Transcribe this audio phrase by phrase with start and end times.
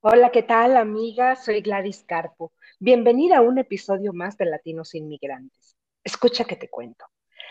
[0.00, 1.34] Hola, ¿qué tal, amiga?
[1.34, 2.52] Soy Gladys Carpo.
[2.78, 5.76] Bienvenida a un episodio más de Latinos Inmigrantes.
[6.04, 7.04] Escucha que te cuento.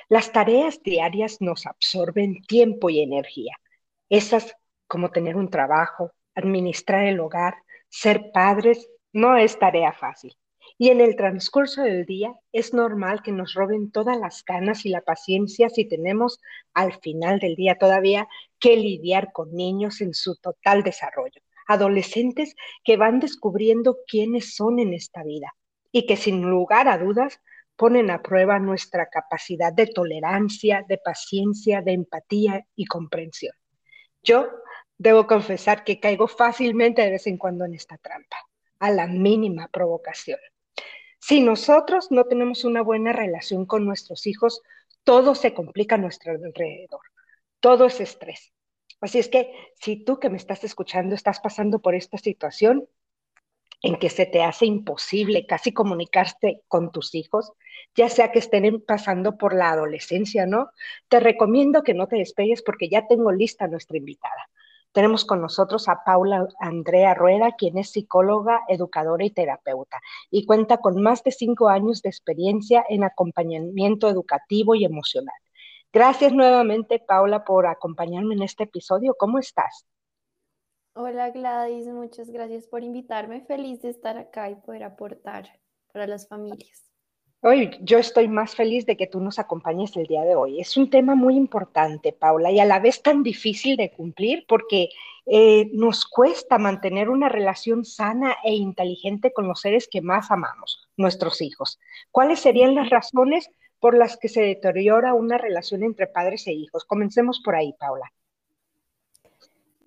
[0.07, 3.57] Las tareas diarias nos absorben tiempo y energía.
[4.07, 4.55] Esas
[4.87, 7.55] como tener un trabajo, administrar el hogar,
[7.89, 10.33] ser padres, no es tarea fácil.
[10.77, 14.89] Y en el transcurso del día es normal que nos roben todas las ganas y
[14.89, 16.39] la paciencia si tenemos
[16.73, 22.97] al final del día todavía que lidiar con niños en su total desarrollo adolescentes que
[22.97, 25.53] van descubriendo quiénes son en esta vida
[25.91, 27.39] y que sin lugar a dudas
[27.75, 33.53] ponen a prueba nuestra capacidad de tolerancia, de paciencia, de empatía y comprensión.
[34.23, 34.47] Yo
[34.97, 38.37] debo confesar que caigo fácilmente de vez en cuando en esta trampa,
[38.79, 40.39] a la mínima provocación.
[41.19, 44.61] Si nosotros no tenemos una buena relación con nuestros hijos,
[45.03, 47.01] todo se complica a nuestro alrededor.
[47.59, 48.53] Todo es estrés.
[48.99, 52.87] Así es que si tú que me estás escuchando estás pasando por esta situación
[53.83, 57.51] en que se te hace imposible casi comunicarte con tus hijos,
[57.95, 60.71] ya sea que estén pasando por la adolescencia, ¿no?
[61.09, 64.49] Te recomiendo que no te despegues porque ya tengo lista nuestra invitada.
[64.93, 69.99] Tenemos con nosotros a Paula Andrea Rueda, quien es psicóloga, educadora y terapeuta,
[70.31, 75.35] y cuenta con más de cinco años de experiencia en acompañamiento educativo y emocional.
[75.93, 79.15] Gracias nuevamente, Paula, por acompañarme en este episodio.
[79.17, 79.87] ¿Cómo estás?
[80.93, 83.41] Hola Gladys, muchas gracias por invitarme.
[83.41, 85.47] Feliz de estar acá y poder aportar
[85.93, 86.91] para las familias.
[87.41, 90.59] Hoy yo estoy más feliz de que tú nos acompañes el día de hoy.
[90.59, 94.89] Es un tema muy importante, Paula, y a la vez tan difícil de cumplir porque
[95.27, 100.89] eh, nos cuesta mantener una relación sana e inteligente con los seres que más amamos,
[100.97, 101.79] nuestros hijos.
[102.09, 106.85] ¿Cuáles serían las razones por las que se deteriora una relación entre padres e hijos.
[106.85, 108.11] Comencemos por ahí, Paula.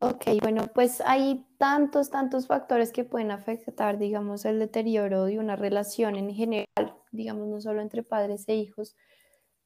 [0.03, 5.57] Ok, bueno, pues hay tantos, tantos factores que pueden afectar, digamos, el deterioro de una
[5.57, 8.97] relación en general, digamos, no solo entre padres e hijos,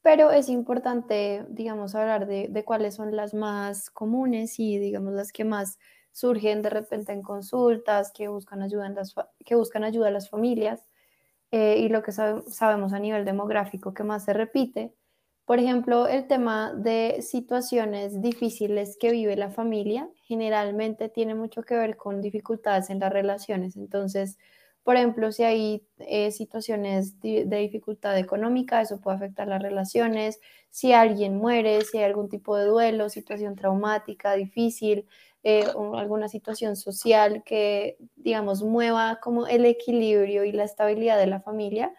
[0.02, 5.44] pero es importante, digamos, hablar de, cuáles son las más comunes y, digamos, las que
[5.44, 5.78] más
[6.10, 8.92] surgen de repente en consultas, que buscan ayuda,
[9.46, 10.84] que buscan ayuda a las familias.
[11.56, 14.92] Eh, y lo que sabemos a nivel demográfico que más se repite.
[15.44, 21.76] Por ejemplo, el tema de situaciones difíciles que vive la familia generalmente tiene mucho que
[21.76, 23.76] ver con dificultades en las relaciones.
[23.76, 24.36] Entonces,
[24.82, 30.40] por ejemplo, si hay eh, situaciones de, dificultad económica, eso puede afectar las relaciones.
[30.70, 35.06] Si alguien muere, si hay algún tipo de duelo, situación traumática, difícil,
[35.44, 41.40] eh, alguna situación social que, digamos, mueva como el equilibrio y la estabilidad de la
[41.40, 41.92] familia,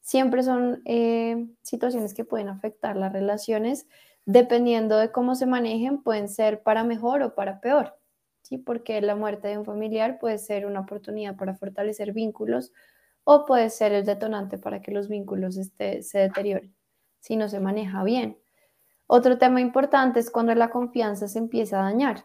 [0.00, 3.88] siempre son eh, situaciones que pueden afectar las relaciones.
[4.24, 7.98] Dependiendo de cómo se manejen, pueden ser para mejor o para peor.
[8.42, 8.58] ¿sí?
[8.58, 12.72] Porque la muerte de un familiar puede ser una oportunidad para fortalecer vínculos
[13.24, 16.76] o puede ser el detonante para que los vínculos este, se deterioren
[17.26, 18.38] si no se maneja bien.
[19.08, 22.24] Otro tema importante es cuando la confianza se empieza a dañar.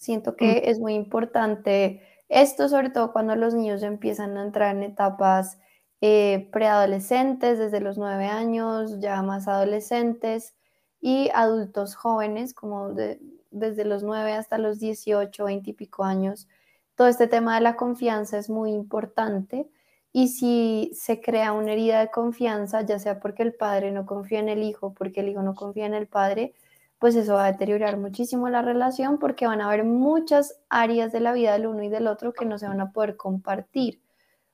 [0.00, 0.70] Siento que mm.
[0.70, 2.00] es muy importante
[2.30, 5.58] esto, sobre todo cuando los niños empiezan a entrar en etapas
[6.00, 10.54] eh, preadolescentes, desde los nueve años, ya más adolescentes
[11.02, 16.48] y adultos jóvenes, como de, desde los 9 hasta los 18, 20 y pico años.
[16.94, 19.68] Todo este tema de la confianza es muy importante
[20.12, 24.38] y si se crea una herida de confianza, ya sea porque el padre no confía
[24.38, 26.54] en el hijo, porque el hijo no confía en el padre,
[27.00, 31.20] pues eso va a deteriorar muchísimo la relación porque van a haber muchas áreas de
[31.20, 34.02] la vida del uno y del otro que no se van a poder compartir.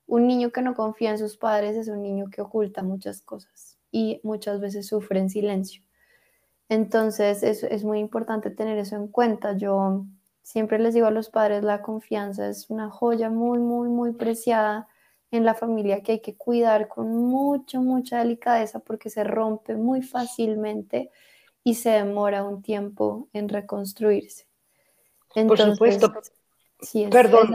[0.06, 3.78] Un niño que no confía en sus padres es un niño que oculta muchas cosas
[3.90, 5.82] y muchas veces sufre en silencio.
[6.68, 9.56] Entonces es, es muy importante tener eso en cuenta.
[9.56, 10.06] Yo
[10.42, 14.86] siempre les digo a los padres, la confianza es una joya muy, muy, muy preciada
[15.32, 20.02] en la familia que hay que cuidar con mucha, mucha delicadeza porque se rompe muy
[20.02, 21.10] fácilmente
[21.66, 24.46] y se demora un tiempo en reconstruirse.
[25.34, 26.12] Por supuesto.
[27.10, 27.52] Perdón.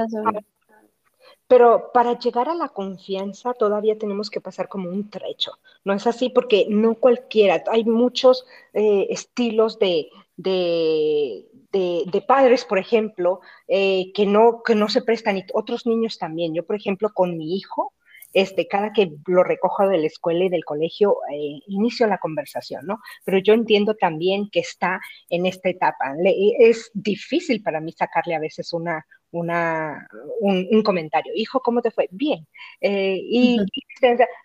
[1.48, 5.54] Pero para llegar a la confianza todavía tenemos que pasar como un trecho.
[5.86, 12.80] No es así porque no cualquiera, hay muchos eh, estilos de, de, de, padres, por
[12.80, 16.54] ejemplo, eh, que, no, que no se prestan, y otros niños también.
[16.54, 17.94] Yo, por ejemplo, con mi hijo,
[18.34, 22.86] este, cada que lo recojo de la escuela y del colegio, eh, inicio la conversación,
[22.86, 23.00] ¿no?
[23.26, 25.00] Pero yo entiendo también que está
[25.30, 26.14] en esta etapa.
[26.60, 30.08] es difícil para mí sacarle a veces una, una,
[30.40, 31.34] un, comentario.
[31.36, 32.08] Hijo, ¿cómo te fue?
[32.12, 32.48] Bien.
[32.80, 33.60] Eh, y,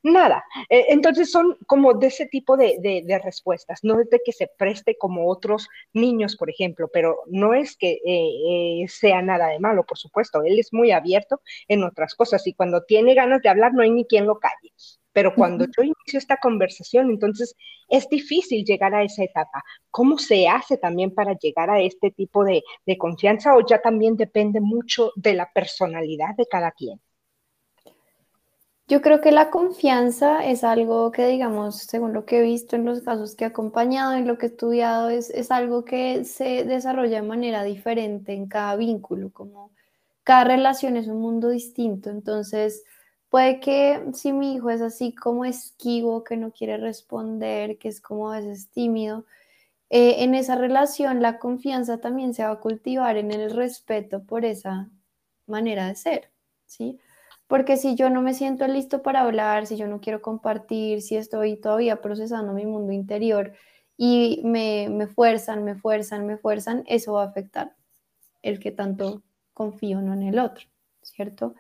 [0.03, 0.45] nada.
[0.69, 4.49] Eh, entonces son como de ese tipo de, de, respuestas, no es de que se
[4.59, 9.85] preste como otros niños, por ejemplo, pero no es que eh, sea nada de malo,
[9.85, 10.43] por supuesto.
[10.43, 13.91] Él es muy abierto en otras cosas y cuando tiene ganas de hablar no hay
[13.91, 14.73] ni quien lo calle.
[15.17, 17.55] Pero cuando yo inicio esta conversación, entonces
[17.89, 19.65] es difícil llegar a esa etapa.
[19.91, 22.63] ¿Cómo se hace también para llegar a este tipo de,
[22.99, 27.01] confianza o ya también depende mucho de la personalidad de cada quien?
[28.89, 32.85] Yo creo que la confianza es algo que, digamos, según lo que he visto en
[32.85, 36.65] los casos que he acompañado y lo que he estudiado, es, es, algo que se
[36.65, 39.71] desarrolla de manera diferente en cada vínculo, como
[40.25, 42.11] cada relación es un mundo distinto.
[42.11, 42.85] Entonces,
[43.29, 48.01] Puede que si mi hijo es así como esquivo, que no quiere responder, que es
[48.01, 49.25] como a veces tímido,
[49.91, 54.45] eh, en esa relación la confianza también se va a cultivar en el respeto por
[54.45, 54.91] esa
[55.47, 56.31] manera de ser,
[56.67, 56.99] ¿sí?
[57.47, 61.17] Porque si yo no me siento listo para hablar, si yo no quiero compartir, si
[61.17, 63.53] estoy todavía procesando mi mundo interior
[63.97, 67.77] y me, me fuerzan, me fuerzan, me fuerzan, eso va a afectar
[68.43, 69.23] el que tanto
[69.55, 70.67] confío no en el otro,
[71.03, 71.55] ¿cierto?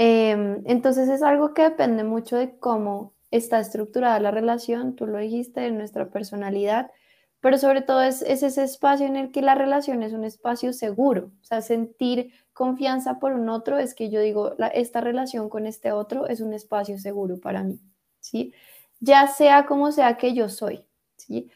[0.00, 5.18] Em, entonces es algo que depende mucho de cómo está estructurada la relación, tú lo
[5.18, 6.92] dijiste, de nuestra personalidad,
[7.40, 11.32] pero sobre todo es, ese espacio en el que la relación es un espacio seguro,
[11.42, 15.90] o sea, sentir confianza por un otro es que yo digo, esta relación con este
[15.90, 17.80] otro es un espacio seguro para mí,
[18.20, 18.54] ¿sí?
[19.00, 20.86] Ya sea como sea que yo soy,
[21.16, 21.50] ¿sí?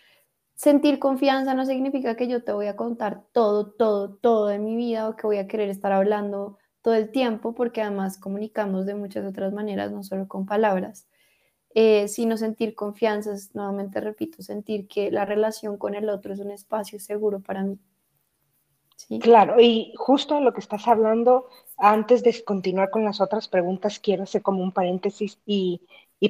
[0.57, 4.75] Sentir confianza no significa que yo te voy a contar todo, todo, todo de mi
[4.77, 8.95] vida o que voy a querer estar hablando todo el tiempo, porque además comunicamos de
[8.95, 11.07] muchas otras maneras, no solo con palabras,
[11.75, 16.51] eh, sino sentir confianza, nuevamente repito, sentir que la relación con el otro es un
[16.51, 17.79] espacio seguro para mí.
[19.21, 24.23] Claro, y justo lo que estás hablando, antes de continuar con las otras preguntas, quiero
[24.25, 25.83] hacer como un paréntesis y,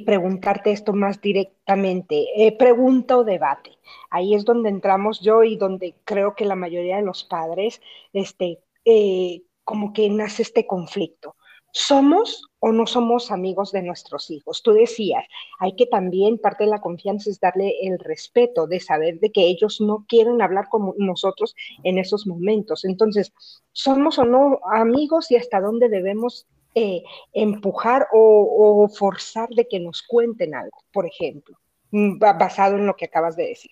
[0.07, 2.25] preguntarte esto más directamente.
[2.35, 3.77] Eh, pregunta o debate.
[4.09, 7.79] Ahí es donde entramos yo y donde creo que la mayoría de los padres
[8.11, 11.35] este, eh, como que nace este conflicto.
[11.75, 14.61] ¿Somos o no somos amigos de nuestros hijos?
[14.61, 15.25] Tú decías,
[15.57, 19.47] hay que también, parte de la confianza es darle el respeto de saber de que
[19.47, 22.85] ellos no quieren hablar con nosotros en esos momentos.
[22.85, 23.33] Entonces,
[23.71, 26.45] ¿somos o no amigos y hasta dónde debemos
[26.75, 27.01] eh,
[27.33, 31.57] empujar o, forzar de que nos cuenten algo, por ejemplo,
[31.89, 33.71] mm, basado en lo que acabas de decir?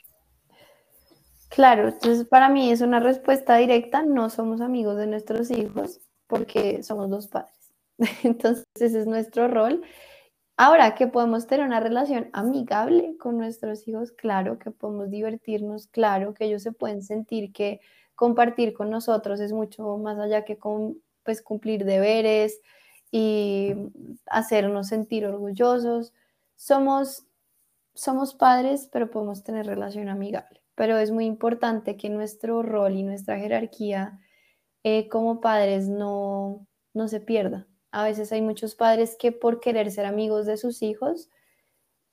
[1.51, 6.81] Claro, entonces para mí es una respuesta directa, no somos amigos de nuestros hijos porque
[6.81, 7.73] somos dos padres.
[8.23, 9.81] Entonces ese es nuestro rol.
[10.57, 16.33] Ahora que podemos tener una relación amigable con nuestros hijos, claro, que podemos divertirnos, claro,
[16.33, 17.81] que ellos se pueden sentir que
[18.15, 22.61] compartir con nosotros es mucho más allá que con, pues, cumplir deberes
[23.11, 23.75] y
[24.27, 26.13] hacernos sentir orgullosos.
[26.57, 27.25] Somos,
[27.95, 33.03] somos padres, pero podemos tener relación amigable pero es muy importante que nuestro rol y
[33.03, 34.19] nuestra jerarquía
[34.83, 37.67] eh, como padres no, no se pierda.
[37.91, 41.29] A veces hay muchos padres que por querer ser amigos de sus hijos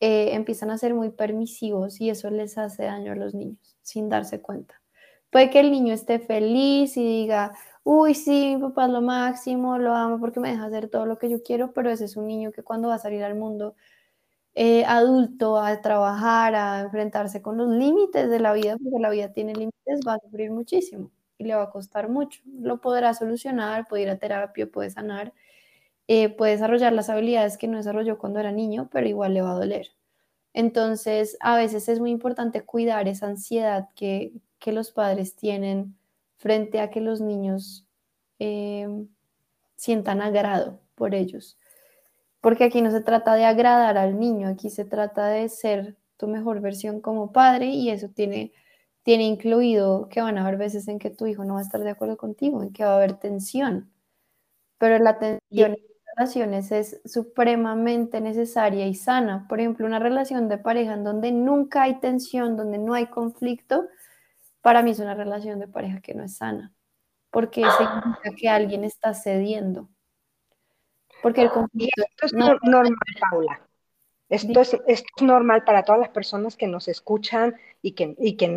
[0.00, 4.10] eh, empiezan a ser muy permisivos y eso les hace daño a los niños sin
[4.10, 4.82] darse cuenta.
[5.30, 7.52] Puede que el niño esté feliz y diga,
[7.84, 11.16] uy, sí, mi papá es lo máximo, lo amo porque me deja hacer todo lo
[11.16, 13.76] que yo quiero, pero ese es un niño que cuando va a salir al mundo
[14.60, 19.32] eh, adulto a trabajar, a enfrentarse con los límites de la vida, porque la vida
[19.32, 22.42] tiene límites, va a sufrir muchísimo y le va a costar mucho.
[22.60, 25.32] Lo podrá solucionar, puede ir a terapia, puede sanar,
[26.08, 29.52] eh, puede desarrollar las habilidades que no desarrolló cuando era niño, pero igual le va
[29.52, 29.92] a doler.
[30.54, 34.32] Entonces, a veces es muy importante cuidar esa ansiedad que,
[34.66, 35.96] los padres tienen
[36.38, 37.86] frente a que los niños
[38.40, 38.88] eh,
[39.76, 41.57] sientan agrado por ellos
[42.40, 46.28] porque aquí no se trata de agradar al niño, aquí se trata de ser tu
[46.28, 48.52] mejor versión como padre y eso tiene,
[49.02, 51.80] tiene incluido que van a haber veces en que tu hijo no va a estar
[51.82, 53.92] de acuerdo contigo, en que va a haber tensión,
[54.78, 55.78] pero la tensión en
[56.16, 59.46] relaciones es supremamente necesaria y sana.
[59.48, 63.86] Por ejemplo, una relación de pareja en donde nunca hay tensión, donde no hay conflicto,
[64.62, 66.72] para mí es una relación de pareja que no es sana,
[67.30, 69.88] porque significa que alguien está cediendo.
[71.22, 72.02] Porque el conflicto...
[72.02, 73.60] esto es normal, Paula.
[74.28, 78.48] Esto es, normal para todas las personas que nos escuchan y que, y que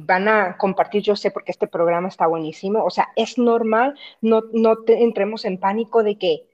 [0.00, 1.02] van a compartir.
[1.02, 2.84] Yo sé porque este programa está buenísimo.
[2.84, 6.48] O sea, es normal, no, no entremos en pánico de que,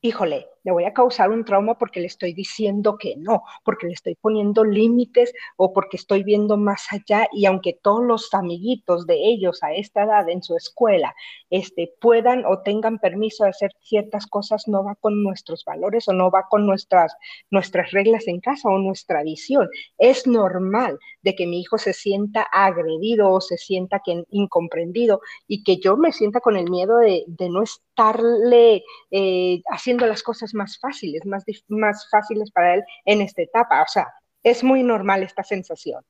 [0.00, 3.94] híjole, le voy a causar un trauma porque le estoy diciendo que no, porque le
[3.94, 9.14] estoy poniendo límites o porque estoy viendo más allá y aunque todos los amiguitos de
[9.14, 11.14] ellos a esta edad en su escuela
[11.50, 16.12] este, puedan o tengan permiso de hacer ciertas cosas, no va con nuestros valores o
[16.12, 17.14] no va con nuestras,
[17.50, 19.68] nuestras reglas en casa o nuestra visión.
[19.98, 25.62] Es normal de que mi hijo se sienta agredido o se sienta que, incomprendido y
[25.64, 30.78] que yo me sienta con el miedo de, no estarle eh, haciendo las cosas más
[30.78, 33.82] fáciles, más, más fáciles para él en esta etapa.
[33.82, 34.06] O sea,
[34.42, 36.04] es muy normal esta sensación.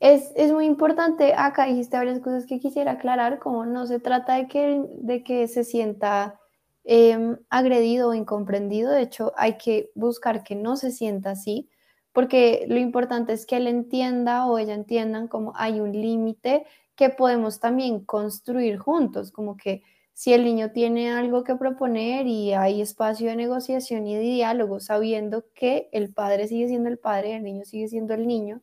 [0.00, 4.46] Es, muy importante, acá dijiste varias cosas que quisiera aclarar, como no se trata de
[4.46, 6.38] que, de que se sienta
[6.84, 11.68] em, agredido o incomprendido, de hecho hay que buscar que no se sienta así,
[12.12, 17.10] porque lo importante es que él entienda o ella entiendan como hay un límite que
[17.10, 19.82] podemos también construir juntos, como que
[20.18, 24.80] si el niño tiene algo que proponer y hay espacio de negociación y de diálogo,
[24.80, 28.60] sabiendo que el padre sigue siendo el padre el niño sigue siendo el niño,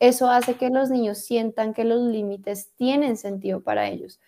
[0.00, 4.20] eso hace que los niños sientan que los límites tienen sentido para ellos.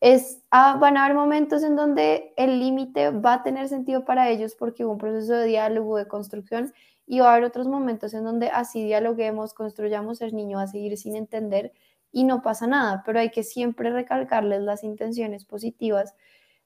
[0.00, 4.30] Es, ah, van a haber momentos en donde el límite va a tener sentido para
[4.30, 6.72] ellos porque hubo un proceso de diálogo, de construcción,
[7.08, 10.68] y va a haber otros momentos en donde así dialoguemos, construyamos, el niño va a
[10.68, 11.72] seguir sin entender
[12.14, 16.14] y no pasa nada, pero hay que siempre recalcarles las intenciones positivas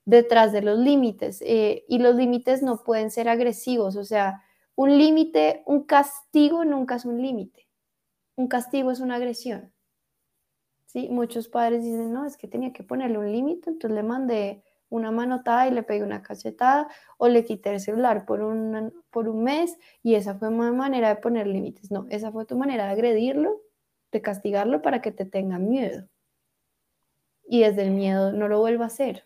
[0.05, 1.43] detrás de los límites.
[1.45, 4.43] Eh, y los límites no pueden ser agresivos, o sea,
[4.77, 7.69] un límite, un castigo nunca es un límite
[8.39, 9.73] un castigo es una agresión.
[10.87, 11.09] ¿Sí?
[11.11, 15.11] Muchos padres dicen, no, es que tenía que ponerle un límite, entonces le mandé una
[15.11, 16.89] manotada y le pegué una cachetada
[17.19, 18.41] o le quité el celular por,
[19.11, 21.91] por un mes y esa fue mi manera de poner límites.
[21.91, 23.61] No, esa fue tu manera de agredirlo,
[24.13, 26.09] de castigarlo para que te tenga miedo.
[27.47, 29.25] Y desde el miedo no lo vuelva a hacer.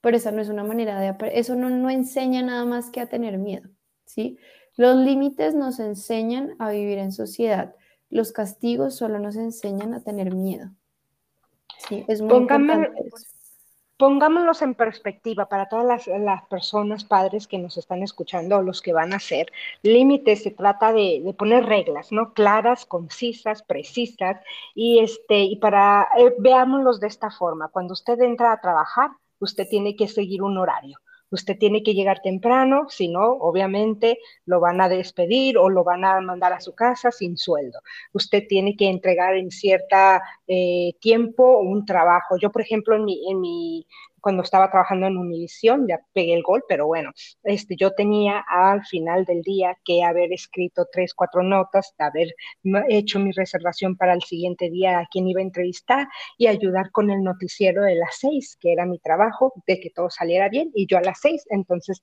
[0.00, 1.14] Pero esa no es una manera de...
[1.32, 3.68] Eso no, no enseña nada más que a tener miedo.
[4.04, 4.38] ¿sí?
[4.76, 7.74] Los límites nos enseñan a vivir en sociedad
[8.10, 10.70] los castigos solo nos enseñan a tener miedo.
[11.88, 12.90] Sí, es muy importante
[14.00, 18.94] Pongámoslos en perspectiva para todas las, personas, padres que nos están escuchando o los que
[18.94, 19.52] van a hacer.
[19.82, 22.32] Límites se trata de, poner reglas, ¿no?
[22.32, 24.40] Claras, concisas, precisas.
[24.74, 27.68] Y, este, y para, eh, veámoslos de esta forma.
[27.68, 30.98] Cuando usted entra a trabajar, usted tiene que seguir un horario
[31.30, 36.04] usted tiene que llegar temprano, si no, obviamente lo van a despedir o lo van
[36.04, 37.80] a mandar a su casa sin sueldo.
[38.12, 39.96] Usted tiene que entregar en cierto
[40.46, 42.36] eh, tiempo un trabajo.
[42.36, 43.86] Yo, por ejemplo, en mi, en mi,
[44.20, 47.12] cuando estaba trabajando en Univisión, ya pegué el gol, pero bueno,
[47.42, 52.34] este, yo tenía al final del día que haber escrito tres, cuatro notas, haber
[52.88, 56.08] hecho mi reservación para el siguiente día a quien iba a entrevistar
[56.38, 60.10] y ayudar con el noticiero de las seis, que era mi trabajo, de que todo
[60.10, 62.02] saliera bien, y yo a las seis, entonces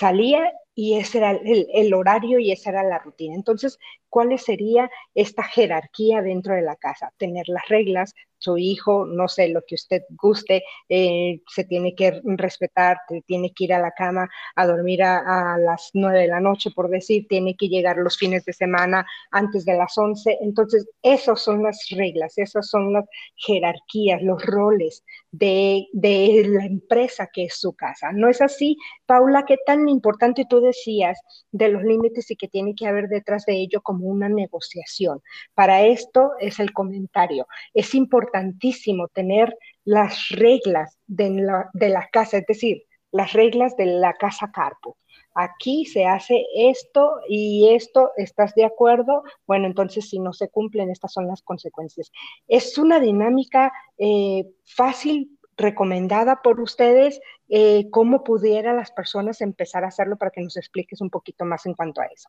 [0.00, 3.34] salía y ese era el, el, horario y esa era la rutina.
[3.34, 7.12] Entonces, ¿cuál sería esta jerarquía dentro de la casa?
[7.18, 12.20] Tener las reglas, su hijo, no sé, lo que usted guste, eh, se tiene que
[12.24, 16.70] respetar, tiene que ir a la cama a dormir a, las nueve de la noche,
[16.74, 20.38] por decir, tiene que llegar los fines de semana antes de las once.
[20.40, 23.04] Entonces, esas son las reglas, esas son las
[23.36, 28.10] jerarquías, los roles de, de la empresa que es su casa.
[28.12, 29.44] ¿No es así, Paula?
[29.46, 31.20] ¿Qué tan importante tú decías
[31.52, 35.20] de los límites y que tiene que haber detrás de ello como una negociación?
[35.54, 37.46] Para esto es el comentario.
[37.74, 43.76] Es importante importantísimo tener las reglas de la, de la casa, es decir, las reglas
[43.76, 44.96] de la casa Carpo.
[45.34, 49.22] Aquí se hace esto y esto, ¿estás de acuerdo?
[49.46, 52.10] Bueno, entonces si no se cumplen, estas son las consecuencias.
[52.48, 57.20] Es una dinámica eh, fácil, recomendada por ustedes.
[57.48, 61.66] Eh, ¿Cómo pudiera las personas empezar a hacerlo para que nos expliques un poquito más
[61.66, 62.28] en cuanto a eso?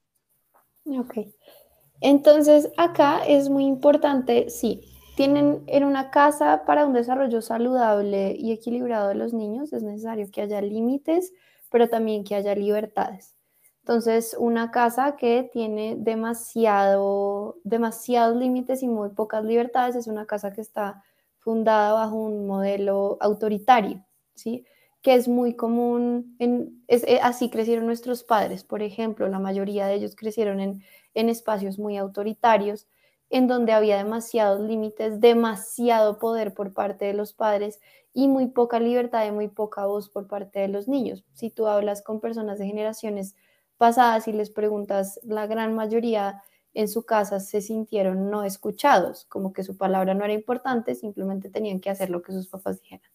[1.00, 1.28] Ok.
[2.02, 4.82] Entonces, acá es muy importante, sí,
[5.24, 10.42] en una casa para un desarrollo saludable y equilibrado de los niños es necesario que
[10.42, 11.34] haya límites,
[11.70, 13.36] pero también que haya libertades.
[13.82, 20.54] Entonces, una casa que tiene demasiado, demasiados límites y muy pocas libertades es una casa
[20.54, 21.04] que está
[21.40, 24.66] fundada bajo un modelo autoritario, ¿sí?
[25.02, 26.36] que es muy común,
[26.88, 30.84] es, eh, así crecieron nuestros padres, por ejemplo, la mayoría de ellos crecieron en,
[31.16, 32.88] en espacios muy autoritarios
[33.32, 37.80] en donde había demasiados límites, demasiado poder por parte de los padres
[38.14, 41.24] y muy poca libertad y muy poca voz por parte de los niños.
[41.34, 43.36] Si tú hablas con personas de generaciones
[43.78, 49.54] pasadas y les preguntas, la gran mayoría en su casa se sintieron no escuchados, como
[49.54, 53.10] que su palabra no era importante, simplemente tenían que hacer lo que sus papás dijeran.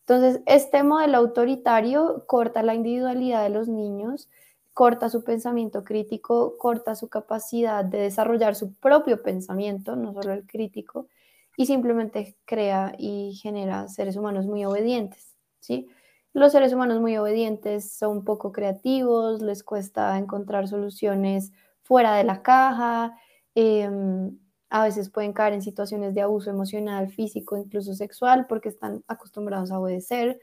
[0.00, 4.28] Entonces, este modelo autoritario corta la individualidad de los niños,
[4.76, 10.46] corta su pensamiento crítico, corta su capacidad de desarrollar su propio pensamiento, no solo el
[10.46, 11.08] crítico,
[11.56, 15.88] y simplemente crea y genera seres humanos muy obedientes, ¿sí?
[16.34, 21.52] Los seres humanos muy obedientes son poco creativos, les cuesta encontrar soluciones
[21.82, 23.16] fuera de la caja,
[23.54, 29.02] em, a veces pueden caer en situaciones de abuso emocional, físico, incluso sexual, porque están
[29.08, 30.38] acostumbrados a obedecer.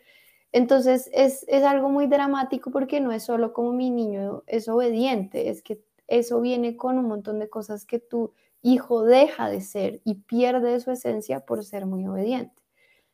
[0.54, 5.50] Entonces es, es algo muy dramático porque no es solo como mi niño es obediente,
[5.50, 10.02] es que eso viene con un montón de cosas que tu hijo deja de ser
[10.06, 12.62] y pierde su esencia por ser muy obediente.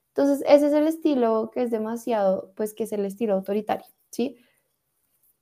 [0.10, 4.38] Entonces, ese es el estilo que es demasiado, pues que es el estilo autoritario, ¿sí?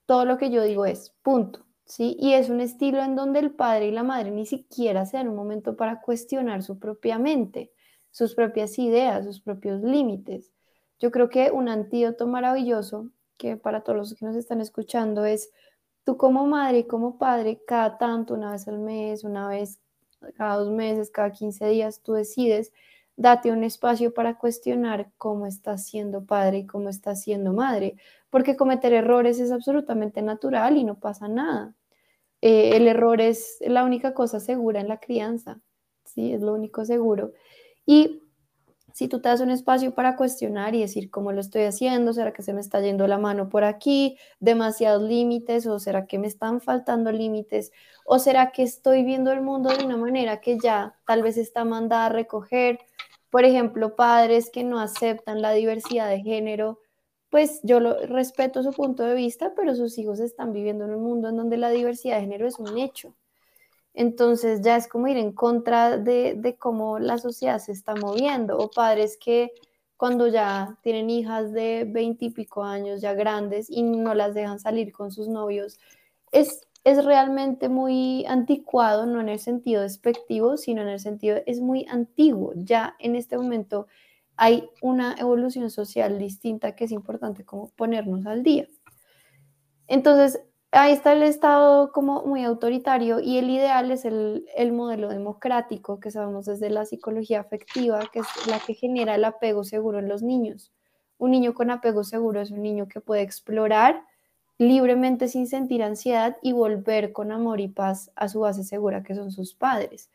[0.05, 1.65] Todo lo que yo digo es, punto.
[1.85, 2.15] ¿sí?
[2.19, 5.29] Y es un estilo en donde el padre y la madre ni siquiera se dan
[5.29, 7.71] un momento para cuestionar su propia mente,
[8.11, 10.51] sus propias ideas, sus propios límites.
[10.99, 15.51] Yo creo que un antídoto maravilloso que para todos los que nos están escuchando es
[16.03, 19.79] tú como madre y como padre, cada tanto, una vez al mes, una vez
[20.35, 22.73] cada dos meses, cada 15 días, tú decides,
[23.15, 27.97] date un espacio para cuestionar cómo estás siendo padre y cómo estás siendo madre,
[28.29, 31.75] porque cometer errores es absolutamente natural y no pasa nada.
[32.41, 35.59] Eh, el error es la única cosa segura en la crianza,
[36.05, 36.33] ¿sí?
[36.33, 37.33] Es lo único seguro.
[37.85, 38.21] Y
[38.97, 42.33] si tú te das un espacio para cuestionar y decir cómo lo estoy haciendo, será
[42.33, 46.25] que se me está yendo la mano por aquí, demasiados límites, o será que me
[46.25, 47.71] están faltando límites,
[48.05, 51.63] o será que estoy viendo el mundo de una manera que ya tal vez está
[51.63, 52.79] mandada a recoger.
[53.29, 56.79] Por ejemplo, padres que no aceptan la diversidad de género
[57.29, 61.03] pues yo lo, respeto su punto de vista, pero sus hijos están viviendo en un
[61.03, 63.13] mundo en donde la diversidad de género es un hecho.
[63.99, 68.55] Entonces ya es como ir en contra de, de cómo la sociedad se está moviendo,
[68.55, 69.51] o padres que
[69.97, 74.59] cuando ya tienen hijas de veinte y pico años, ya grandes, y no las dejan
[74.59, 75.79] salir con sus novios,
[76.31, 81.59] es, es realmente muy anticuado, no en el sentido despectivo, sino en el sentido, es
[81.59, 82.53] muy antiguo.
[82.55, 83.87] Ya en este momento
[84.35, 88.67] hay una evolución social distinta que es importante como ponernos al día.
[89.87, 90.39] Entonces,
[90.71, 96.11] ahí está el Estado como muy autoritario y el ideal es el, modelo democrático que
[96.11, 100.21] sabemos desde la psicología afectiva, que es la que genera el apego seguro en los
[100.23, 100.71] niños.
[101.17, 104.03] Un niño con apego seguro es un niño que puede explorar
[104.59, 109.15] libremente sin sentir ansiedad y volver con amor y paz a su base segura, que
[109.15, 110.09] son sus padres.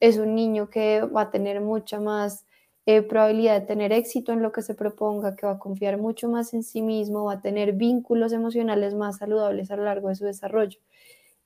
[0.00, 2.46] Es un niño que va a tener mucha más
[2.90, 6.26] eh, probabilidad de tener éxito en lo que se proponga, que va a confiar mucho
[6.30, 10.14] más en sí mismo, va a tener vínculos emocionales más saludables a lo largo de
[10.14, 10.80] su desarrollo.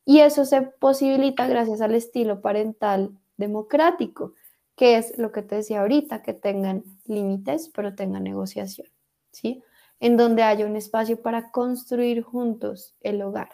[0.04, 4.34] Y eso se posibilita gracias al estilo parental democrático,
[4.76, 8.86] que es lo que te decía ahorita, que tengan límites, pero tengan negociación,
[9.32, 9.64] ¿sí?
[9.98, 13.50] En donde haya un espacio para construir juntos el hogar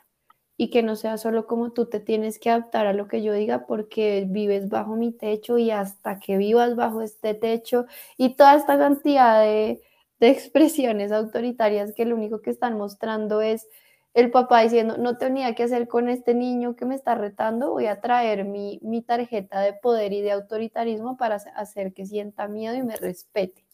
[0.60, 3.32] y que no sea solo como tú te tienes que adaptar a lo que yo
[3.32, 8.56] diga porque vives bajo mi techo y hasta que vivas bajo este techo y toda
[8.56, 9.80] esta cantidad de,
[10.20, 13.68] expresiones autoritarias que lo único que están mostrando es
[14.14, 17.86] el papá diciendo, no tenía que hacer con este niño que me está retando, voy
[17.86, 22.74] a traer mi, mi tarjeta de poder y de autoritarismo para hacer que sienta miedo
[22.74, 23.64] y me respete.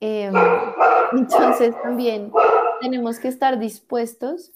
[0.00, 0.32] Em,
[1.12, 2.32] entonces también
[2.80, 4.52] tenemos que estar dispuestos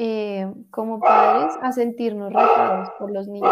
[0.00, 3.50] eh, como padres a sentirnos retados por los niños,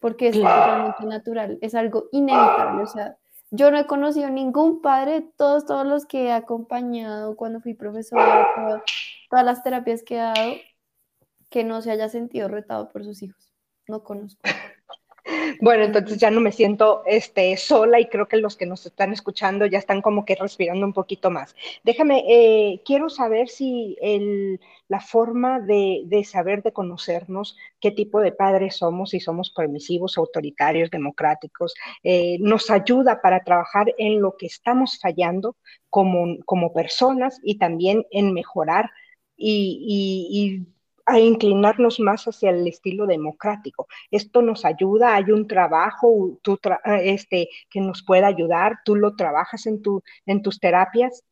[0.00, 2.82] porque es totalmente natural, es algo inevitable.
[2.82, 3.16] O sea,
[3.52, 8.48] yo no he conocido ningún padre, todos, todos los que he acompañado cuando fui profesora,
[9.30, 10.54] todas las terapias que he dado,
[11.50, 13.54] que no se haya sentido retado por sus hijos.
[13.86, 14.42] No conozco.
[15.60, 19.12] Bueno, entonces ya no me siento este, sola y creo que los que nos están
[19.12, 21.54] escuchando ya están como que respirando un poquito más.
[21.82, 23.96] Déjame, eh, quiero saber si
[24.88, 30.90] la forma de, saber, de conocernos, qué tipo de padres somos, si somos permisivos, autoritarios,
[30.90, 35.56] democráticos, eh, nos ayuda para trabajar en lo que estamos fallando
[35.88, 38.90] como, como personas y también en mejorar
[39.36, 40.66] y
[41.06, 43.86] a inclinarnos más hacia el estilo democrático.
[44.10, 46.58] Esto nos ayuda, hay un trabajo tú
[47.02, 51.22] este, que nos pueda ayudar, tú lo trabajas en, tu, en tus terapias.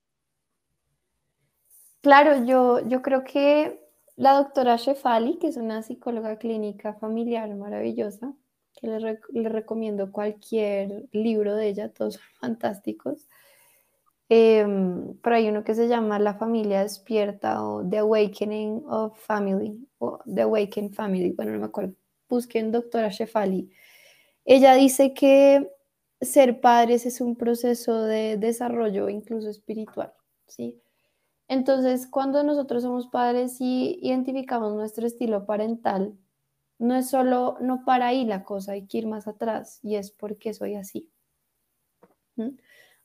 [2.03, 3.81] Claro, yo, yo creo que
[4.17, 8.35] la doctora Shefali, que es una psicóloga clínica familiar maravillosa,
[8.75, 13.29] que le recomiendo cualquier libro de ella, todos son fantásticos.
[14.35, 14.67] Eh,
[15.23, 20.21] pero hay uno que se llama La familia despierta o The Awakening of Family o
[20.25, 21.93] The Awakened Family, bueno, no me acuerdo.
[22.31, 23.71] Busquen doctora Shefali.
[24.47, 25.71] Ella dice que
[26.19, 30.15] ser padres es un proceso de desarrollo incluso espiritual,
[30.47, 30.81] ¿sí?
[31.47, 36.17] Entonces, cuando nosotros somos padres y identificamos nuestro estilo parental,
[36.79, 40.11] no es solo, no para ahí la cosa, hay que ir más atrás y es
[40.11, 41.11] porque soy así.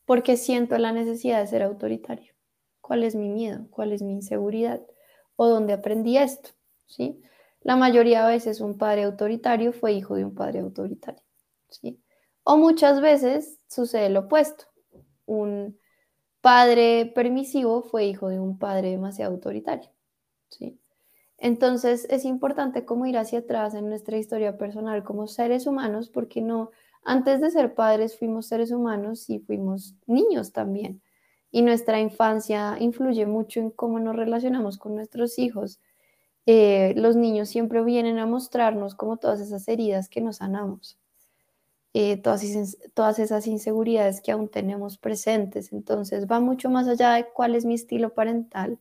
[0.08, 2.34] Porque siento la necesidad de ser autoritario.
[2.80, 3.68] ¿Cuál es mi miedo?
[3.70, 4.82] ¿Cuál es mi inseguridad?
[5.36, 6.52] ¿O dónde aprendí esto?
[6.86, 7.22] ¿Sí?
[7.60, 11.22] La mayoría de veces un padre autoritario fue hijo de un padre autoritario.
[11.68, 12.02] ¿sí?
[12.44, 14.64] O muchas veces sucede lo opuesto.
[15.26, 15.78] Un
[16.40, 19.92] padre permisivo fue hijo de un padre demasiado autoritario.
[20.48, 20.80] ¿sí?
[21.38, 26.42] Entonces es importante como ir hacia atrás en nuestra historia personal como seres humanos, porque
[26.42, 26.72] no,
[27.04, 31.02] antes de ser padres fuimos seres humanos y fuimos niños también.
[31.52, 35.80] Y nuestra infancia influye mucho en cómo nos relacionamos con nuestros hijos.
[36.46, 40.98] Eh, los niños siempre vienen a mostrarnos como todas esas heridas que nos sanamos.
[41.94, 42.44] Eh, todas,
[42.94, 45.74] todas esas inseguridades que aún tenemos presentes.
[45.74, 48.78] Entonces va mucho más allá de cuál es mi estilo parental,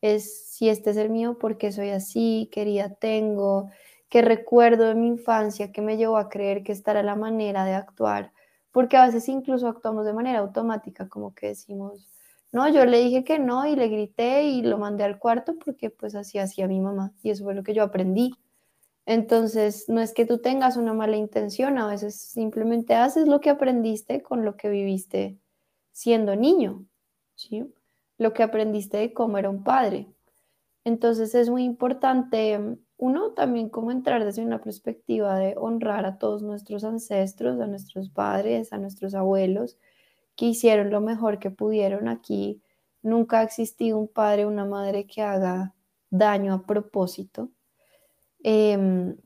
[0.00, 3.70] es si este es el mío, porque soy así, qué herida tengo,
[4.08, 7.64] qué recuerdo de mi infancia que me llevó a creer que esta era la manera
[7.64, 8.32] de actuar,
[8.72, 12.08] porque a veces incluso actuamos de manera automática, como que decimos,
[12.52, 15.90] no, yo le dije que no y le grité y lo mandé al cuarto porque
[15.90, 18.34] pues así hacía mi mamá y eso fue lo que yo aprendí.
[19.04, 23.50] Entonces, no es que tú tengas una mala intención, a veces simplemente haces lo que
[23.50, 25.38] aprendiste con lo que viviste
[25.92, 26.84] siendo niño,
[27.34, 27.72] ¿sí?
[28.18, 30.08] Lo que aprendiste de cómo era un padre.
[30.84, 36.42] Entonces, es muy importante, uno, también como entrar desde una perspectiva de honrar a todos
[36.42, 39.78] nuestros ancestros, a nuestros padres, a nuestros abuelos,
[40.36, 42.62] que hicieron lo mejor que pudieron aquí.
[43.02, 45.74] Nunca ha existido un padre o una madre que haga
[46.10, 47.50] daño a propósito
[48.42, 49.16] Em,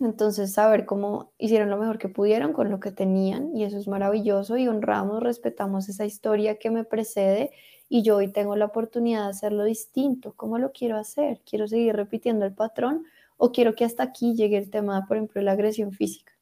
[0.00, 3.88] entonces, saber cómo hicieron lo mejor que pudieron con lo que tenían y eso es
[3.88, 7.50] maravilloso y honramos, respetamos esa historia que me precede
[7.88, 10.34] y yo hoy tengo la oportunidad de hacerlo distinto.
[10.34, 11.40] ¿Cómo lo quiero hacer?
[11.48, 13.04] ¿Quiero seguir repitiendo el patrón
[13.36, 16.32] o quiero que hasta aquí llegue el tema, por ejemplo, de la agresión física?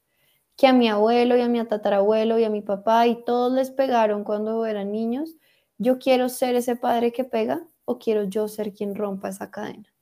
[0.57, 3.71] Que a mi abuelo y a mi tatarabuelo y a mi papá y todos les
[3.71, 5.37] pegaron cuando eran niños.
[5.79, 9.93] ¿Yo quiero ser ese padre que pega o quiero yo ser quien rompa esa cadena?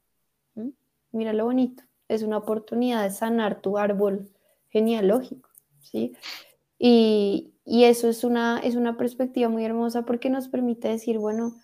[1.11, 1.83] Mira lo bonito
[2.15, 4.31] es una oportunidad de sanar tu árbol
[4.69, 5.49] genealógico,
[5.81, 6.13] ¿sí?
[6.79, 11.55] Y, eso es una, es una perspectiva muy hermosa porque nos permite decir, bueno,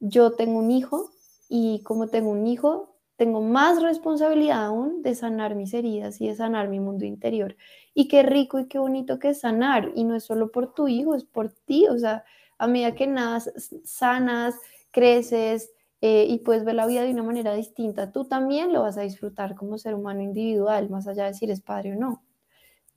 [0.00, 1.10] yo tengo un hijo
[1.48, 6.36] y como tengo un hijo, tengo más responsabilidad aún de sanar mis heridas y de
[6.36, 7.56] sanar mi mundo interior.
[7.94, 9.90] Y qué rico y qué bonito que es sanar.
[9.94, 11.88] Y no es solo por tu hijo, es por ti.
[11.88, 12.24] O sea,
[12.58, 13.42] a medida que nada
[13.84, 14.54] sanas,
[14.92, 18.96] creces, eh, y puedes ver la vida de una manera distinta, tú también lo vas
[18.98, 22.22] a disfrutar como ser humano individual, más allá de si eres padre o no.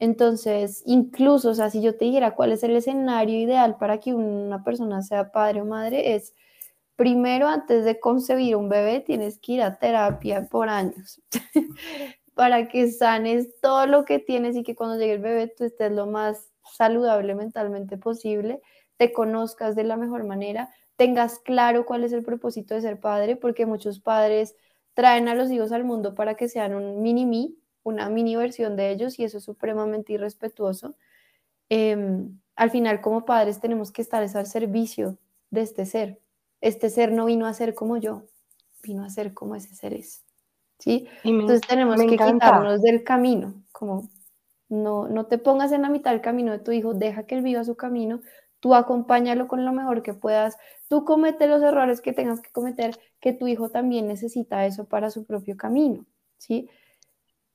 [0.01, 4.13] Entonces, incluso, o sea, si yo te dijera cuál es el escenario ideal para que
[4.15, 6.33] una persona sea padre o madre, es
[6.95, 11.21] primero, antes de concebir un bebé, tienes que ir a terapia por años
[12.33, 15.91] para que sanes todo lo que tienes y que cuando llegue el bebé tú estés
[15.91, 18.61] lo más saludable mentalmente posible,
[18.97, 20.69] te conozcas de la mejor manera
[21.01, 24.55] tengas claro cuál es el propósito de ser padre, porque muchos padres
[24.93, 28.75] traen a los hijos al mundo para que sean un mini mí, una mini versión
[28.75, 30.95] de ellos, y eso es supremamente irrespetuoso.
[31.69, 35.17] Em, al final, como padres, tenemos que estar al servicio
[35.49, 36.19] de este ser.
[36.61, 38.23] Este ser no vino a ser como yo,
[38.83, 40.23] vino a ser como ese ser es.
[40.81, 41.07] ¿sí?
[41.23, 44.09] Entonces tenemos que quitarnos del camino, como
[44.67, 47.43] no, no te pongas en la mitad del camino de tu hijo, deja que él
[47.43, 48.21] viva su camino,
[48.59, 52.97] tú acompáñalo con lo mejor que puedas, tú comete los errores que tengas que cometer,
[53.19, 56.05] que tu hijo también necesita eso para su propio camino,
[56.37, 56.67] ¿sí?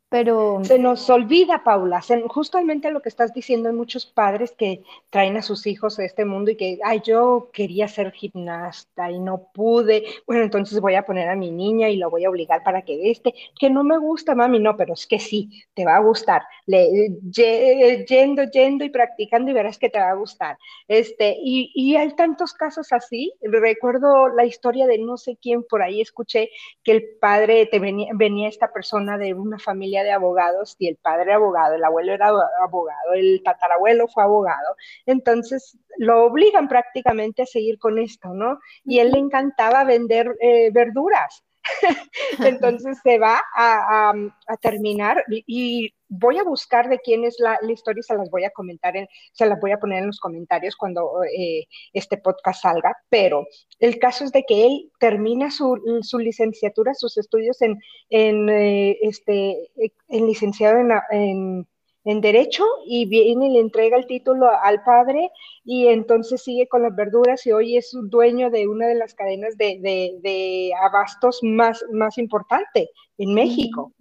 [0.09, 0.61] Pero...
[0.64, 5.42] Se nos olvida, Paula, justamente lo que estás diciendo, hay muchos padres que traen a
[5.42, 10.05] sus hijos a este mundo y que, ay, yo quería ser gimnasta y no pude,
[10.27, 13.11] bueno, entonces voy a poner a mi niña y lo voy a obligar para que
[13.11, 16.42] este, que no me gusta, mami, no, pero es que sí, te va a gustar,
[16.66, 20.57] Le, yendo, yendo y practicando y verás que te va a gustar.
[20.87, 25.83] Este, y, y hay tantos casos así, recuerdo la historia de no sé quién por
[25.83, 26.51] ahí escuché
[26.85, 30.96] que el padre, te venía, venía esta persona de una familia de abogados y el
[30.96, 32.28] padre abogado, el abuelo era
[32.62, 38.59] abogado, el tatarabuelo fue abogado, entonces lo obligan prácticamente a seguir con esto, ¿no?
[38.85, 41.42] Y él le encantaba vender eh, verduras.
[42.44, 44.12] Entonces se va a,
[44.61, 48.50] terminar y, voy a buscar de quién es la, historia y se las voy a
[48.50, 52.96] comentar, en, se las voy a poner en los comentarios cuando eh, este podcast salga,
[53.09, 53.44] pero
[53.81, 55.76] el caso es de que él termina su,
[56.18, 59.72] licenciatura, sus estudios en, en eh, este,
[60.09, 61.66] en licenciado en, en
[62.14, 65.31] derecho y viene y le entrega el título al padre
[65.64, 69.57] y entonces sigue con las verduras y hoy es dueño de una de las cadenas
[69.57, 73.92] de, abastos más, más importante en México.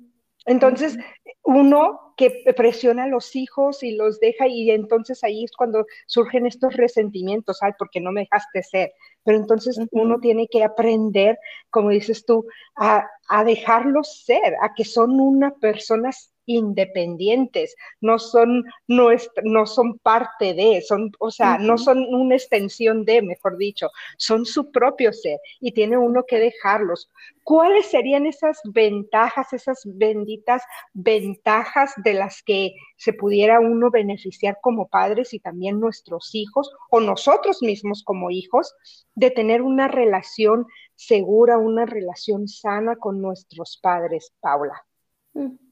[0.46, 0.96] Entonces,
[1.44, 6.46] uno que presiona a los hijos y los deja y entonces ahí es cuando surgen
[6.46, 8.94] estos resentimientos, ay, porque no me dejaste ser.
[9.24, 11.39] Pero entonces uno tiene que aprender,
[11.72, 18.63] como dices tú, a, a dejarlos ser, a que son una personas independientes, no son,
[18.88, 19.10] no,
[19.43, 24.45] no son parte de, son, o sea, no son una extensión de, mejor dicho, son
[24.45, 27.10] su propio ser y tiene uno que dejarlos.
[27.43, 34.88] ¿Cuáles serían esas ventajas, esas benditas ventajas de las que se pudiera uno beneficiar como
[34.88, 38.73] padres y también nuestros hijos o nosotros mismos como hijos
[39.13, 44.86] de tener una relación segura, una relación sana con nuestros padres, Paula?
[45.34, 45.64] Mm.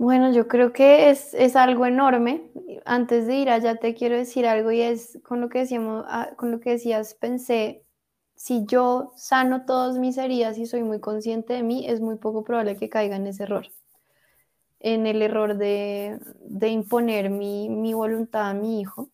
[0.00, 2.50] Bueno, yo creo que es, algo enorme.
[2.86, 6.30] Antes de ir allá te quiero decir algo y es con lo que decíamos, ah,
[6.38, 7.84] con lo que decías, pensé,
[8.34, 12.44] si yo sano todas mis heridas y soy muy consciente de mí, es muy poco
[12.44, 13.66] probable que caiga en ese error.
[14.78, 16.18] En el error de,
[16.62, 19.10] imponer mi, voluntad a mi hijo.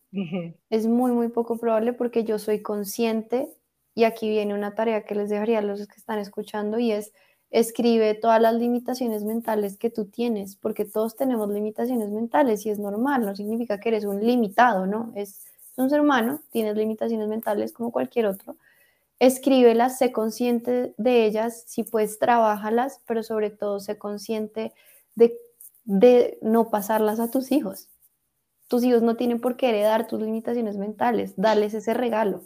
[0.69, 3.49] Es muy, muy poco probable porque yo soy consciente
[3.93, 7.11] y aquí viene una tarea que les dejaría a los que están escuchando y es
[7.49, 12.79] escribe todas las limitaciones mentales que tú tienes, porque todos tenemos limitaciones mentales y es
[12.79, 15.11] normal, no significa que eres un limitado, ¿no?
[15.15, 15.45] Es,
[15.77, 18.57] un ser humano, tienes limitaciones mentales como cualquier otro.
[19.19, 24.73] Escríbelas, sé consciente de ellas, si puedes, trabajalas, pero sobre todo sé consciente
[25.13, 25.37] de,
[25.85, 27.89] de no pasarlas a tus hijos.
[28.67, 32.41] Tus hijos no tienen por qué heredar tus limitaciones mentales, dales ese regalo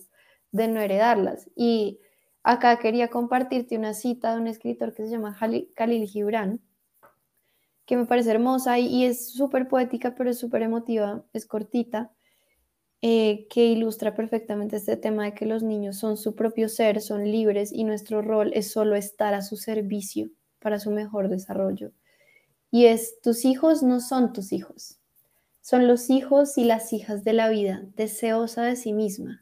[0.52, 1.50] de no heredarlas.
[1.56, 2.00] Y
[2.44, 6.60] Acá quería compartirte una cita de un escritor que se llama Khalil Gibran,
[7.86, 12.12] que me parece hermosa y, es súper poética, pero es súper emotiva, es cortita,
[13.02, 17.24] eh, que ilustra perfectamente este tema de que los niños son su propio ser, son
[17.30, 21.92] libres y nuestro rol es solo estar a su servicio para su mejor desarrollo.
[22.72, 25.00] Y es, tus hijos no son tus hijos,
[25.62, 29.41] son los hijos y las hijas de la vida, deseosa de sí misma,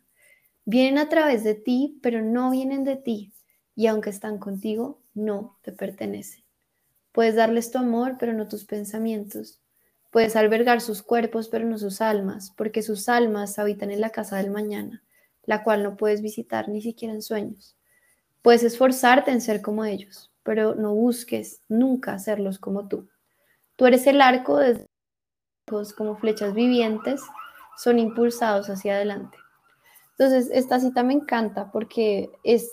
[0.71, 3.34] Vienen a través de ti, pero no vienen de ti.
[3.73, 6.43] Y aunque están contigo, no te pertenecen.
[7.12, 9.60] Puedes darles tu amor, pero no tus pensamientos.
[10.12, 14.38] Puedes albergar sus cuerpos, pero no sus almas, porque sus almas habitan en la casa
[14.38, 15.01] del mañana,
[15.43, 17.75] la cual no puedes visitar ni siquiera en sueños.
[18.43, 23.10] Puedes esforzarte en ser como ellos, pero no busques nunca hacerlos como tú.
[23.75, 24.86] Tú eres el arco de
[25.97, 27.21] como flechas vivientes,
[27.75, 29.39] son impulsados hacia adelante.
[30.19, 32.69] Entonces, esta cita me encanta porque es,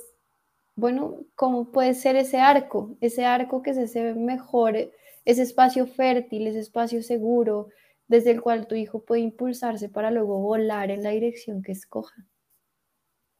[0.74, 2.96] bueno, ¿cómo puede ser ese arco?
[3.00, 4.76] Ese arco que es ese mejor,
[5.24, 7.68] ese espacio fértil, ese espacio seguro,
[8.08, 12.26] desde el cual tu hijo puede impulsarse para luego volar en la dirección que escoja.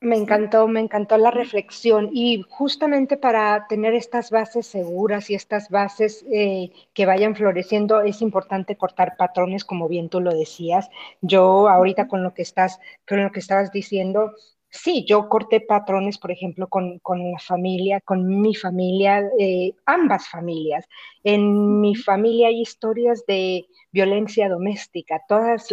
[0.01, 5.71] Me encantó, me encantó la reflexión y justamente para tener estas bases seguras y estas
[5.71, 10.91] bases eh, que vayan floreciendo es importante cortar patrones, como bien tú lo decías.
[11.23, 12.79] Yo ahorita con lo que estás,
[13.09, 14.33] con lo que estabas diciendo,
[14.69, 17.01] sí, yo corté patrones, por ejemplo, con,
[17.33, 20.85] la familia, con mi familia, eh, ambas familias.
[21.25, 25.69] En mi familia hay historias de violencia doméstica, todas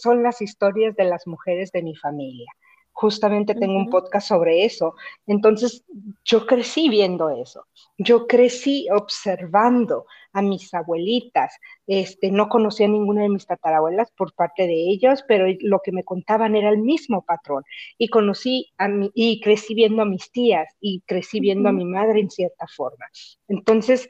[0.00, 2.50] son las historias de las mujeres de mi familia
[2.96, 4.94] justamente tengo un podcast sobre eso.
[5.26, 5.84] Entonces,
[6.24, 7.66] yo crecí viendo eso.
[7.98, 11.54] Yo crecí observando a mis abuelitas.
[11.86, 15.92] Este, no conocía a ninguna de mis tatarabuelas por parte de ellos, pero lo que
[15.92, 17.64] me contaban era el mismo patrón.
[17.98, 21.84] Y conocí a mi, y crecí viendo a mis tías y crecí viendo a mi
[21.84, 23.04] madre en cierta forma.
[23.46, 24.08] Entonces,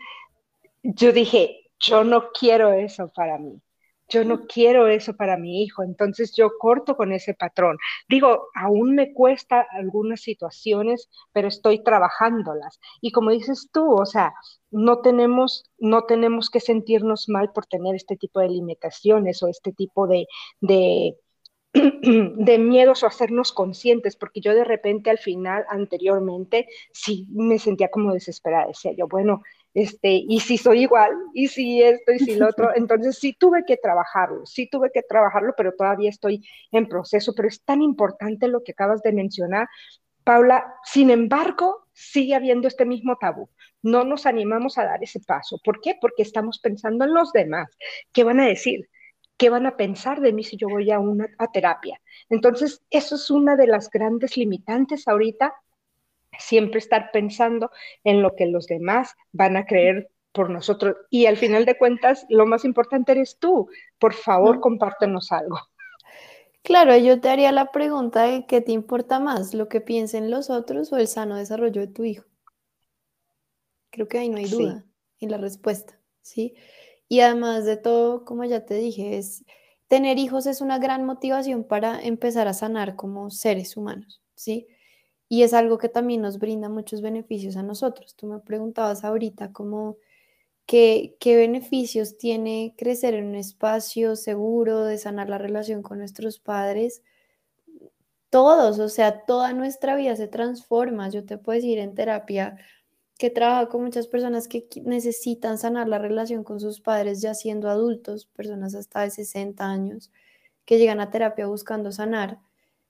[0.84, 3.60] yo dije, yo no quiero eso para mí.
[4.08, 7.76] Yo no quiero eso para mi hijo, entonces yo corto con ese patrón.
[8.08, 12.78] Digo, aún me cuesta algunas situaciones, pero estoy trabajándolas.
[13.00, 14.32] Y como dices tú, o sea,
[14.70, 19.72] no tenemos, no tenemos que sentirnos mal por tener este tipo de limitaciones o este
[19.72, 20.26] tipo de,
[20.60, 21.16] de
[21.74, 27.90] de miedos o hacernos conscientes, porque yo de repente al final, anteriormente, sí me sentía
[27.90, 29.42] como desesperada, decía yo, bueno,
[29.76, 33.62] este, y si soy igual, y si esto, y si lo otro, entonces sí tuve
[33.66, 38.48] que trabajarlo, sí tuve que trabajarlo, pero todavía estoy en proceso, pero es tan importante
[38.48, 39.68] lo que acabas de mencionar,
[40.24, 43.50] Paula, sin embargo, sigue habiendo este mismo tabú.
[43.82, 45.60] No nos animamos a dar ese paso.
[45.62, 45.94] ¿Por qué?
[46.00, 47.68] Porque estamos pensando en los demás.
[48.14, 48.88] ¿Qué van a decir?
[49.36, 52.00] ¿Qué van a pensar de mí si yo voy a una a terapia?
[52.30, 55.54] Entonces, eso es una de las grandes limitantes ahorita
[56.38, 57.70] siempre estar pensando
[58.04, 60.96] en lo que los demás van a creer por nosotros.
[61.10, 63.68] Y al final de cuentas, lo más importante eres tú.
[63.98, 65.58] Por favor, compártenos algo.
[66.62, 70.50] Claro, yo te haría la pregunta de qué te importa más, lo que piensen los
[70.50, 72.24] otros o el sano desarrollo de tu hijo.
[73.90, 74.84] Creo que ahí no hay duda
[75.20, 76.54] en la respuesta, ¿sí?
[77.08, 79.44] Y además de todo, como ya te dije, es
[79.86, 84.66] tener hijos es una gran motivación para empezar a sanar como seres humanos, ¿sí?
[85.28, 88.14] Y es algo que también nos brinda muchos beneficios a nosotros.
[88.14, 89.96] Tú me preguntabas ahorita cómo,
[90.66, 96.38] qué, qué beneficios tiene crecer en un espacio seguro, de sanar la relación con nuestros
[96.38, 97.02] padres.
[98.30, 101.08] Todos, o sea, toda nuestra vida se transforma.
[101.10, 102.56] Yo te puedo decir en terapia
[103.18, 107.68] que trabaja con muchas personas que necesitan sanar la relación con sus padres ya siendo
[107.70, 110.12] adultos, personas hasta de 60 años,
[110.66, 112.40] que llegan a terapia buscando sanar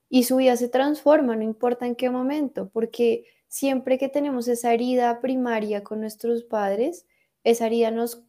[0.09, 4.73] y su vida se transforma, no importa en qué momento, porque siempre que tenemos esa
[4.73, 7.07] herida primaria con nuestros padres,
[7.45, 8.23] esa herida nos,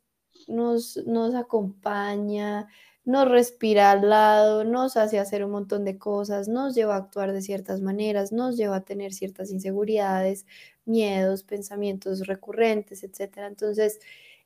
[0.48, 2.68] nos, nos acompaña,
[3.06, 7.32] nos respira al lado, nos hace hacer un montón de cosas, nos lleva a actuar
[7.32, 10.46] de ciertas maneras, nos lleva a tener ciertas inseguridades,
[10.86, 13.38] miedos, pensamientos recurrentes, etc.
[13.48, 14.00] Entonces,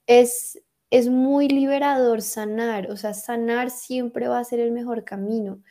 [0.05, 5.61] es, es muy liberador sanar, o sea, sanar siempre va a ser el mejor camino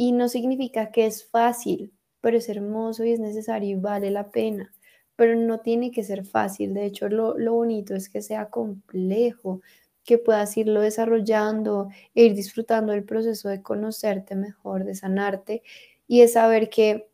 [0.00, 4.30] y no significa que es fácil, pero es hermoso y es necesario y vale la
[4.30, 4.72] pena,
[5.14, 9.60] pero no tiene que ser fácil, de hecho lo, lo bonito es que sea complejo,
[10.02, 15.62] que puedas irlo desarrollando e ir disfrutando del proceso de conocerte mejor, de sanarte
[16.08, 17.10] y de saber que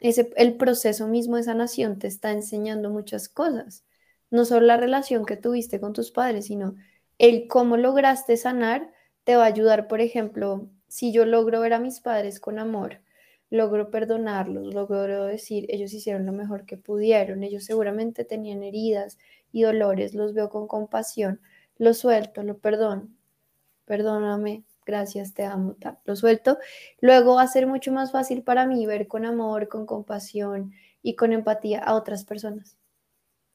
[0.00, 3.84] ese, el proceso mismo de sanación te está enseñando muchas cosas.
[4.30, 6.76] No solo la relación que tuviste con tus padres, sino
[7.18, 8.92] el cómo lograste sanar
[9.24, 13.00] te va a ayudar, por ejemplo, si yo logro ver a mis padres con amor,
[13.48, 19.16] logro perdonarlos, logro decir, ellos hicieron lo mejor que pudieron, ellos seguramente tenían heridas
[19.52, 21.40] y dolores, los veo con compasión,
[21.78, 23.08] lo suelto, lo perdono,
[23.86, 26.58] perdóname, gracias, te amo, lo suelto.
[27.00, 31.16] Luego va a ser mucho más fácil para mí ver con amor, con compasión y
[31.16, 32.76] con empatía a otras personas.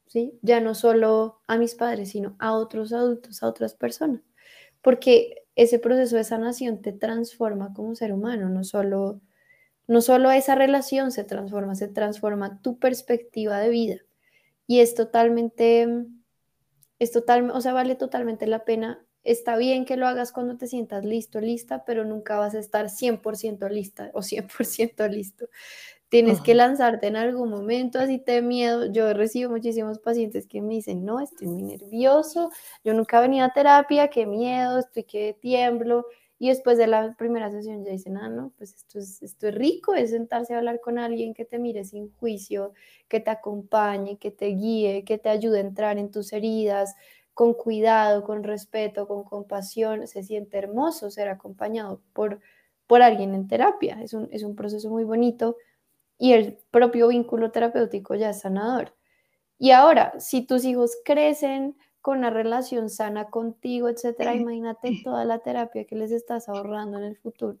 [0.08, 0.36] ¿Sí?
[0.42, 4.22] Ya no solo a mis padres, sino a otros adultos, a otras personas.
[4.82, 9.20] Porque ese proceso de sanación te transforma como ser humano, no solo,
[9.86, 13.96] no solo esa relación se transforma, se transforma tu perspectiva de vida.
[14.66, 15.88] Y es totalmente
[16.98, 19.04] es total, o sea, vale totalmente la pena.
[19.24, 22.88] Está bien que lo hagas cuando te sientas listo, lista, pero nunca vas a estar
[22.88, 25.48] 100% lista o 100% listo.
[26.08, 28.90] Tienes que lanzarte en algún momento, así te miedo.
[28.90, 32.50] Yo recibo muchísimos pacientes que me dicen, no, estoy muy nervioso,
[32.82, 36.06] yo nunca he venido a terapia, qué miedo, estoy que tiemblo.
[36.38, 39.54] Y después de la primera sesión ya dicen, ah, no, pues esto es, esto es
[39.54, 42.72] rico, es sentarse a hablar con alguien que te mire sin juicio,
[43.08, 46.94] que te acompañe, que te guíe, que te ayude a entrar en tus heridas
[47.34, 50.06] con cuidado, con respeto, con compasión.
[50.06, 52.40] Se siente hermoso ser acompañado por,
[52.86, 54.00] por alguien en terapia.
[54.02, 55.56] Es un, es un proceso muy bonito
[56.18, 58.94] y el propio vínculo terapéutico ya es sanador.
[59.58, 65.40] Y ahora, si tus hijos crecen, con una relación sana contigo, etcétera, imagínate toda la
[65.40, 67.58] terapia que les estás ahorrando en el futuro.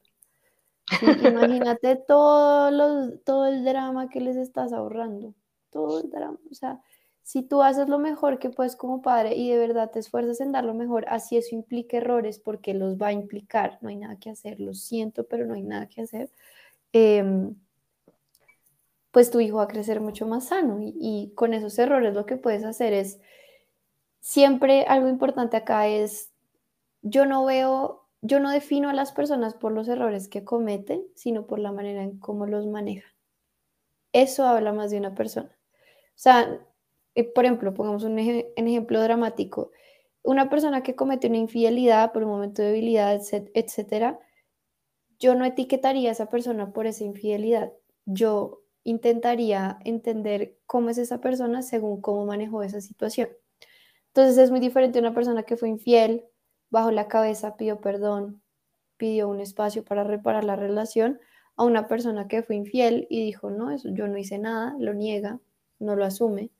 [1.22, 5.34] imagínate todo, los, todo el drama que les estás ahorrando,
[5.70, 6.38] todo el drama.
[6.50, 6.80] O sea,
[7.22, 10.52] si tú haces lo mejor que puedes como padre y de verdad te esfuerzas en
[10.52, 14.16] dar lo mejor, así eso implica errores porque los va a implicar, no hay nada
[14.16, 16.30] que hacer, lo siento, pero no hay nada que hacer.
[16.94, 17.54] Em,
[19.10, 22.36] pues tu hijo va a crecer mucho más sano y, con esos errores lo que
[22.36, 23.20] puedes hacer es
[24.20, 26.32] siempre algo importante acá es,
[27.02, 31.46] yo no veo, yo no defino a las personas por los errores que cometen, sino
[31.46, 33.12] por la manera en cómo los manejan.
[34.12, 35.50] Eso habla más de una persona.
[35.50, 36.60] O sea,
[37.14, 39.70] eh, por ejemplo, pongamos un, ejemplo dramático.
[40.22, 43.20] Una persona que comete una infidelidad por un momento de debilidad,
[43.54, 44.18] etcétera,
[45.18, 47.72] yo no etiquetaría a esa persona por esa infidelidad.
[48.04, 53.28] Yo intentaría entender cómo es esa persona según cómo manejó esa situación.
[54.08, 56.24] Entonces es muy diferente una persona que fue infiel,
[56.70, 58.42] bajo la cabeza, pidió perdón,
[58.96, 61.20] pidió un espacio para reparar la relación,
[61.56, 64.94] a una persona que fue infiel y dijo, no, eso, yo no hice nada, lo
[64.94, 65.40] niega,
[65.80, 66.50] no lo asume.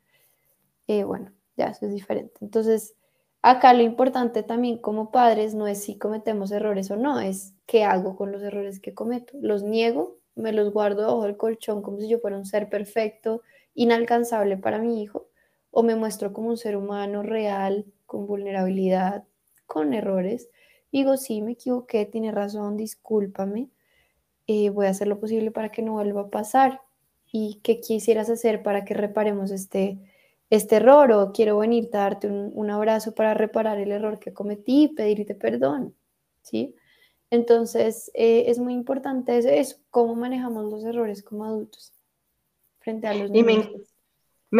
[0.89, 2.35] Eh, bueno, ya eso es diferente.
[2.41, 2.95] Entonces,
[3.43, 7.85] acá lo importante también como padres no es si cometemos errores o no, es qué
[7.85, 9.35] hago con los errores que cometo.
[9.41, 13.43] Los niego, me los guardo bajo el colchón como si yo fuera un ser perfecto,
[13.75, 15.29] inalcanzable para mi hijo,
[15.71, 19.25] o me muestro como un ser humano real, con vulnerabilidad,
[19.67, 20.49] con errores.
[20.91, 23.69] Digo, sí, me equivoqué, tiene razón, discúlpame.
[24.47, 26.81] Eh, voy a hacer lo posible para que no vuelva a pasar.
[27.31, 29.99] ¿Y qué quisieras hacer para que reparemos este,
[30.51, 34.89] este error o quiero venirte a darte un, abrazo para reparar el error que cometí
[34.89, 35.95] pedirte perdón,
[36.43, 36.75] ¿sí?
[37.31, 41.93] Entonces, eh, es muy importante eso, cómo manejamos los errores como adultos
[42.81, 43.71] frente a los niños.
[43.71, 43.81] Me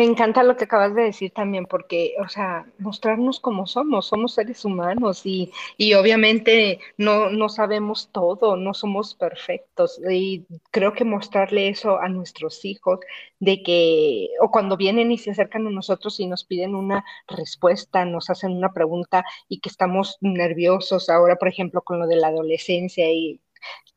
[0.05, 4.65] encanta lo que acabas de decir también, porque, o sea, mostrarnos como somos, somos seres
[4.65, 9.99] humanos y, y obviamente no, no sabemos todo, no somos perfectos.
[10.11, 13.01] Y creo que mostrarle eso a nuestros hijos,
[13.41, 18.05] de que, o cuando vienen y se acercan a nosotros y nos piden una respuesta,
[18.05, 22.29] nos hacen una pregunta y que estamos nerviosos ahora, por ejemplo, con lo de la
[22.29, 23.41] adolescencia y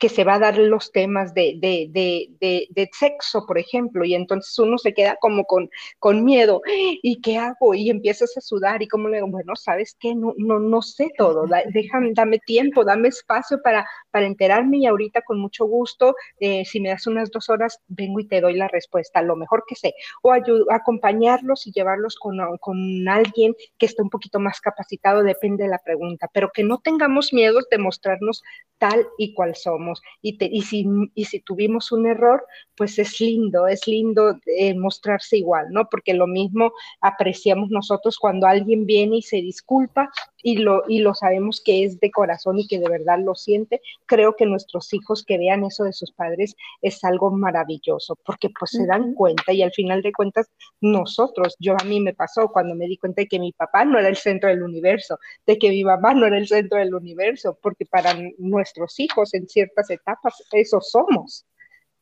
[0.01, 4.15] que se va a dar los temas de, de, de, de, sexo, por ejemplo, y
[4.15, 5.69] entonces uno se queda como con,
[5.99, 7.75] con miedo, ¿y qué hago?
[7.75, 10.15] Y empiezas a sudar y como le digo, bueno, ¿sabes qué?
[10.15, 15.21] No, no, no sé todo, déjame, dame tiempo, dame espacio para, para enterarme y ahorita
[15.21, 18.69] con mucho gusto, eh, si me das unas dos horas, vengo y te doy la
[18.69, 19.93] respuesta, lo mejor que sé,
[20.23, 20.33] o
[20.71, 25.77] acompañarlos y llevarlos con, con alguien que esté un poquito más capacitado, depende de la
[25.77, 28.41] pregunta, pero que no tengamos miedo de mostrarnos
[28.79, 30.01] tal y cual somos.
[30.21, 30.85] Y, y, si,
[31.15, 32.45] y si tuvimos un error,
[32.75, 35.87] pues es lindo, es lindo eh, mostrarse igual, ¿no?
[35.89, 40.09] Porque lo mismo apreciamos nosotros cuando alguien viene y se disculpa
[40.43, 43.81] y lo, y lo sabemos que es de corazón y que de verdad lo siente.
[44.05, 48.71] Creo que nuestros hijos que vean eso de sus padres es algo maravilloso, porque pues
[48.71, 50.49] se dan cuenta y al final de cuentas
[50.79, 53.99] nosotros, yo a mí me pasó cuando me di cuenta de que mi papá no
[53.99, 57.57] era el centro del universo, de que mi mamá no era el centro del universo,
[57.61, 61.45] porque para nuestros hijos en ciertas etapas eso somos.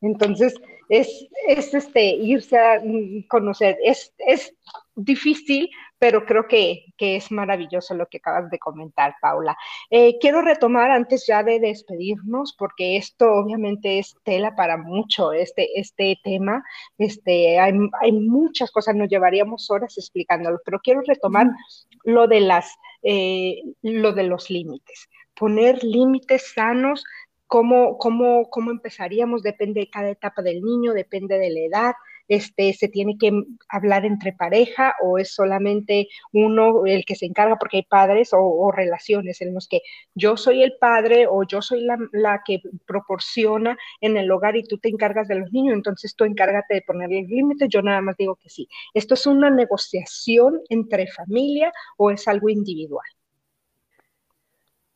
[0.02, 0.54] Entonces,
[0.88, 2.82] es, es este, irse a
[3.28, 3.78] conocer.
[3.84, 4.54] Es, es
[4.96, 9.58] difícil, pero creo que, que, es maravilloso lo que acabas de comentar, Paula.
[9.90, 15.80] Eh, quiero retomar antes ya de despedirnos, porque esto obviamente es tela para mucho, este,
[15.80, 16.64] este tema.
[16.98, 21.48] Este, hay, hay muchas cosas, nos llevaríamos horas explicándolo, pero quiero retomar
[22.04, 22.74] lo, de las,
[23.04, 25.08] eh, lo de los límites.
[25.36, 27.04] Poner límites sanos
[27.50, 29.41] ¿Cómo, cómo, cómo empezaríamos?
[29.41, 31.93] Depende de cada etapa del niño, depende de la edad.
[32.28, 33.32] Este, se tiene que
[33.70, 38.72] hablar entre pareja o es solamente uno el que se encarga porque hay padres o,
[38.72, 39.82] relaciones en los que
[40.14, 44.64] yo soy el padre o yo soy la, la, que proporciona en el hogar y
[44.64, 48.16] tú te encargas de los niños, entonces tú encárgate de ponerle límites, yo nada más
[48.16, 48.68] digo que sí.
[48.93, 53.08] ¿Esto es una negociación entre familia o es algo individual?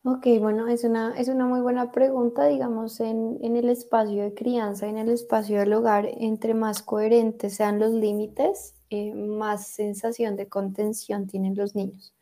[0.06, 4.88] Ok, bueno, es una, es una muy buena pregunta, digamos, en, el espacio de crianza,
[4.90, 10.50] en el espacio del hogar, entre más coherentes sean los límites, eh, más sensación de
[10.50, 12.14] contención tienen los niños.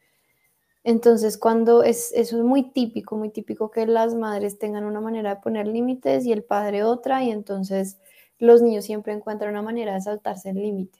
[0.84, 5.36] Entonces, cuando es, eso es muy típico, muy típico que las madres tengan una manera
[5.36, 8.00] de poner límites y el padre otra, y entonces
[8.38, 11.00] los niños siempre encuentran una manera de saltarse el límite,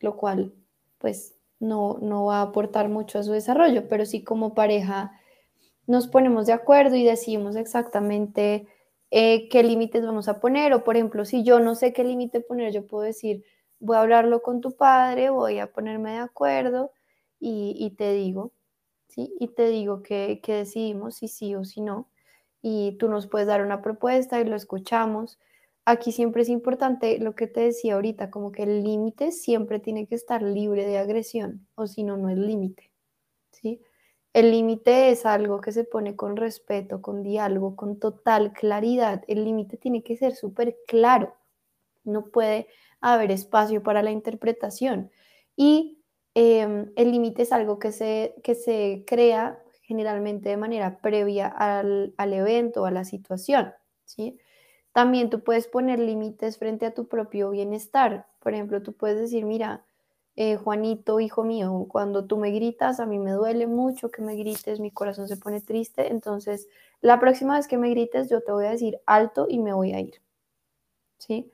[0.00, 0.54] lo cual,
[0.98, 5.20] pues, no, no va a aportar mucho a su desarrollo, pero sí como pareja
[5.86, 8.66] nos ponemos de acuerdo y decimos exactamente
[9.10, 10.72] eh, qué límites vamos a poner.
[10.74, 13.44] O por ejemplo, si yo no sé qué límite poner, yo puedo decir,
[13.80, 16.92] voy a hablarlo con tu padre, voy a ponerme de acuerdo
[17.40, 18.52] y, te digo,
[19.08, 19.34] ¿sí?
[19.38, 22.08] Y te digo que, que decidimos si sí o si no.
[22.62, 25.38] Y tú nos puedes dar una propuesta y lo escuchamos.
[25.84, 30.06] Aquí siempre es importante lo que te decía ahorita, como que el límite siempre tiene
[30.06, 32.93] que estar libre de agresión, o si no, no es límite.
[34.34, 39.22] El límite es algo que se pone con respeto, con diálogo, con total claridad.
[39.28, 41.36] El límite tiene que ser súper claro.
[42.02, 42.66] No puede
[43.00, 45.12] haber espacio para la interpretación.
[45.56, 46.02] Y
[46.34, 52.12] em, el límite es algo que se, que se crea generalmente de manera previa al,
[52.16, 53.72] al evento, a la situación.
[54.04, 54.40] ¿sí?
[54.92, 58.26] También tú puedes poner límites frente a tu propio bienestar.
[58.40, 59.84] Por ejemplo, tú puedes decir, mira,
[60.36, 64.34] eh, Juanito, hijo mío, cuando tú me gritas, a mí me duele mucho que me
[64.34, 66.68] grites, mi corazón se pone triste, entonces
[67.00, 69.92] la próxima vez que me grites yo te voy a decir alto y me voy
[69.92, 70.20] a ir.
[71.18, 71.52] ¿Sí?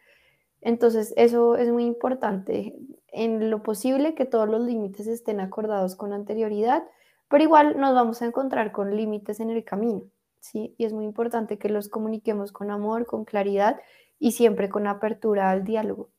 [0.62, 2.74] Entonces eso es muy importante,
[3.08, 6.84] en lo posible que todos los límites estén acordados con anterioridad,
[7.28, 10.02] pero igual nos vamos a encontrar con límites en el camino,
[10.40, 10.74] ¿sí?
[10.78, 13.80] Y es muy importante que los comuniquemos con amor, con claridad
[14.18, 16.10] y siempre con apertura al diálogo.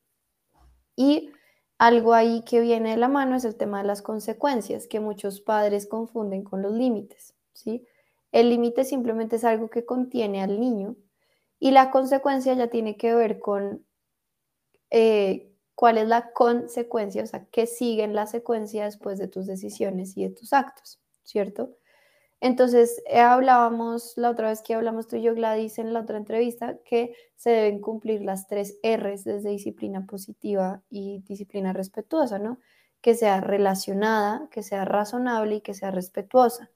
[0.95, 1.32] Y
[1.82, 5.41] algo ahí que viene de la mano es el tema de las consecuencias, que muchos
[5.41, 7.88] padres confunden con los límites, ¿sí?
[8.32, 10.95] El límite simplemente es algo que contiene al niño
[11.59, 13.84] y la consecuencia ya tiene que ver con
[14.91, 19.47] eh, cuál es la consecuencia, o sea, qué sigue en la secuencia después de tus
[19.47, 21.71] decisiones y de tus actos, ¿cierto?
[22.41, 26.17] Entonces, eh, hablábamos la otra vez que hablamos tú y yo, Gladys, en la otra
[26.17, 32.57] entrevista, que se deben cumplir las tres R's desde disciplina positiva y disciplina respetuosa, ¿no?
[32.99, 36.71] Que sea relacionada, que sea razonable y que sea respetuosa.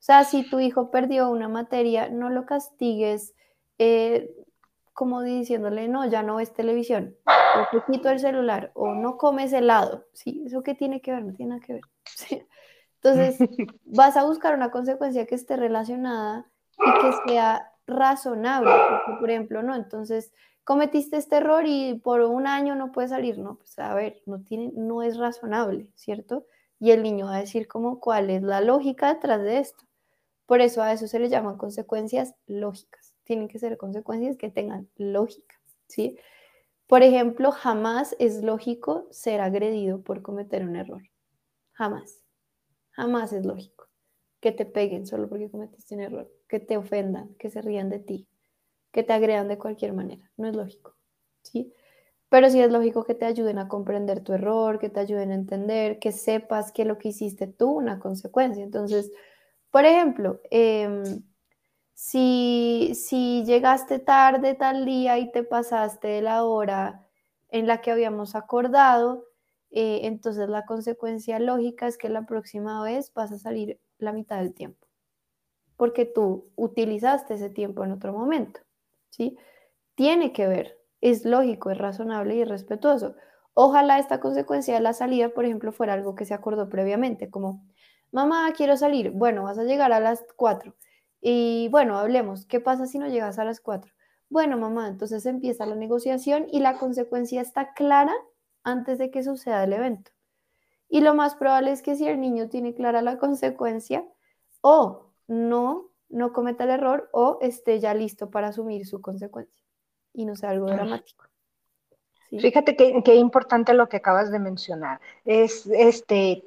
[0.00, 3.34] O sea, si tu hijo perdió una materia, no lo castigues
[3.78, 4.34] eh,
[4.94, 9.52] como diciéndole, no, ya no ves televisión, o te quito el celular, o no comes
[9.52, 10.06] helado.
[10.14, 10.42] ¿Sí?
[10.46, 11.24] ¿Eso qué tiene que ver?
[11.24, 11.82] No tiene nada que ver.
[12.04, 12.42] ¿Sí?
[13.02, 13.38] Entonces,
[13.84, 16.46] vas a buscar una consecuencia que esté relacionada
[16.78, 20.32] y que sea razonable, porque, por ejemplo, no, entonces
[20.64, 24.42] cometiste este error y por un año no puedes salir, no, pues a ver, no,
[24.42, 26.46] tiene, no es razonable, ¿cierto?
[26.78, 29.84] Y el niño va a decir como cuál es la lógica detrás de esto.
[30.46, 33.14] Por eso a eso se le llaman consecuencias lógicas.
[33.24, 35.56] Tienen que ser consecuencias que tengan lógica,
[35.88, 36.18] ¿sí?
[36.86, 41.02] Por ejemplo, jamás es lógico ser agredido por cometer un error.
[41.72, 42.19] Jamás.
[42.92, 43.88] Jamás es lógico
[44.40, 47.98] que te peguen solo porque cometiste un error, que te ofendan, que se rían de
[48.00, 48.28] ti,
[48.92, 50.30] que te agredan de cualquier manera.
[50.36, 50.96] No es lógico,
[51.42, 51.74] ¿sí?
[52.30, 55.36] Pero sí es lógico que te ayuden a comprender tu error, que te ayuden a
[55.36, 58.64] entender, que sepas que lo que hiciste tuvo una consecuencia.
[58.64, 59.12] Entonces,
[59.70, 61.22] por ejemplo, em,
[61.94, 67.06] si, si llegaste tarde tal día y te pasaste de la hora
[67.50, 69.26] en la que habíamos acordado,
[69.70, 74.38] eh, entonces la consecuencia lógica es que la próxima vez vas a salir la mitad
[74.38, 74.86] del tiempo,
[75.76, 78.60] porque tú utilizaste ese tiempo en otro momento,
[79.10, 79.36] ¿sí?
[79.94, 83.14] Tiene que ver, es lógico, es razonable y respetuoso.
[83.54, 87.64] Ojalá esta consecuencia de la salida, por ejemplo, fuera algo que se acordó previamente, como,
[88.12, 90.74] mamá, quiero salir, bueno, vas a llegar a las 4
[91.20, 93.92] y bueno, hablemos, ¿qué pasa si no llegas a las 4?
[94.30, 98.14] Bueno, mamá, entonces empieza la negociación y la consecuencia está clara
[98.62, 100.10] antes de que suceda el evento.
[100.88, 104.04] Y lo más probable es que si el niño tiene clara la consecuencia,
[104.60, 109.62] o no, no cometa el error, o esté ya listo para asumir su consecuencia
[110.12, 111.26] y no sea algo dramático.
[112.30, 115.00] Fíjate qué importante lo que acabas de mencionar.
[115.24, 116.44] Es este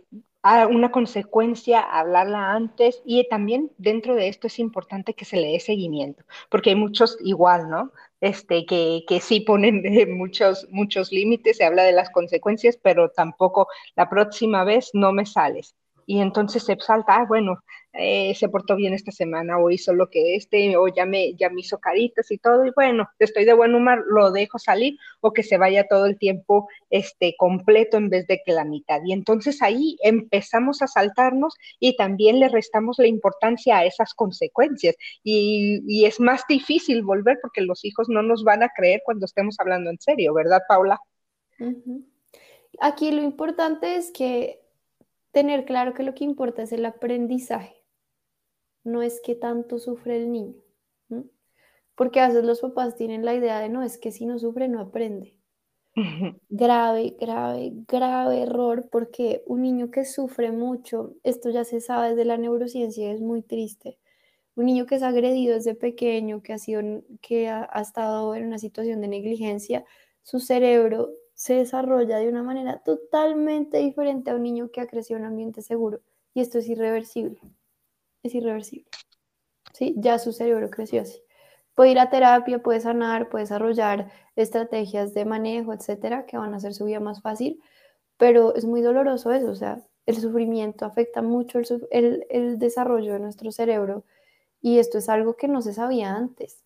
[0.70, 5.60] una consecuencia hablarla antes y también dentro de esto es importante que se le dé
[5.62, 7.92] seguimiento, porque hay muchos igual, ¿no?
[8.24, 9.84] Este, que, que sí ponen
[10.18, 13.68] muchos, muchos límites, se habla de las consecuencias, pero tampoco
[13.98, 15.76] la próxima vez no me sales
[16.06, 17.60] y entonces se salta, ah, bueno,
[17.94, 21.78] eh, se portó bien esta semana o hizo lo que este, o ya me, hizo
[21.78, 25.58] caritas y todo, y bueno, estoy de buen humor, lo dejo salir o que se
[25.58, 29.00] vaya todo el tiempo este, completo en vez de que la mitad.
[29.06, 34.96] Y entonces ahí empezamos a saltarnos y también le restamos la importancia a esas consecuencias.
[35.24, 39.60] Y es más difícil volver porque los hijos no nos van a creer cuando estemos
[39.60, 41.00] hablando en serio, ¿verdad, Paula?
[42.80, 44.63] Aquí lo importante es que
[45.34, 47.76] tener claro que lo que importa es el aprendizaje,
[48.86, 50.56] no es que tanto sufre el niño.
[51.96, 54.68] Porque a veces los papás tienen la idea de no, es que si no sufre
[54.68, 55.38] no aprende.
[56.50, 62.26] grave, grave, grave error, porque un niño que sufre mucho, esto ya se sabe desde
[62.26, 64.00] la neurociencia, es muy triste.
[64.56, 66.82] Un niño que es agredido desde pequeño, que ha, sido,
[67.22, 69.84] que ha estado en una situación de negligencia,
[70.24, 75.18] su cerebro se desarrolla de una manera totalmente diferente a un niño que ha crecido
[75.18, 76.02] en un ambiente seguro.
[76.34, 77.40] Y esto es irreversible.
[78.24, 78.90] Es irreversible.
[79.74, 79.96] ¿Sí?
[79.98, 81.22] Ya su cerebro creció así.
[81.76, 86.58] Puede ir a terapia, puede sanar, puede desarrollar estrategias de manejo, etcétera, que van a
[86.58, 87.62] hacer su vida más fácil,
[88.18, 89.50] pero es muy doloroso eso.
[89.50, 91.60] O sea, el sufrimiento afecta mucho
[91.92, 94.06] el, el desarrollo de nuestro cerebro
[94.62, 96.64] y esto es algo que no se sabía antes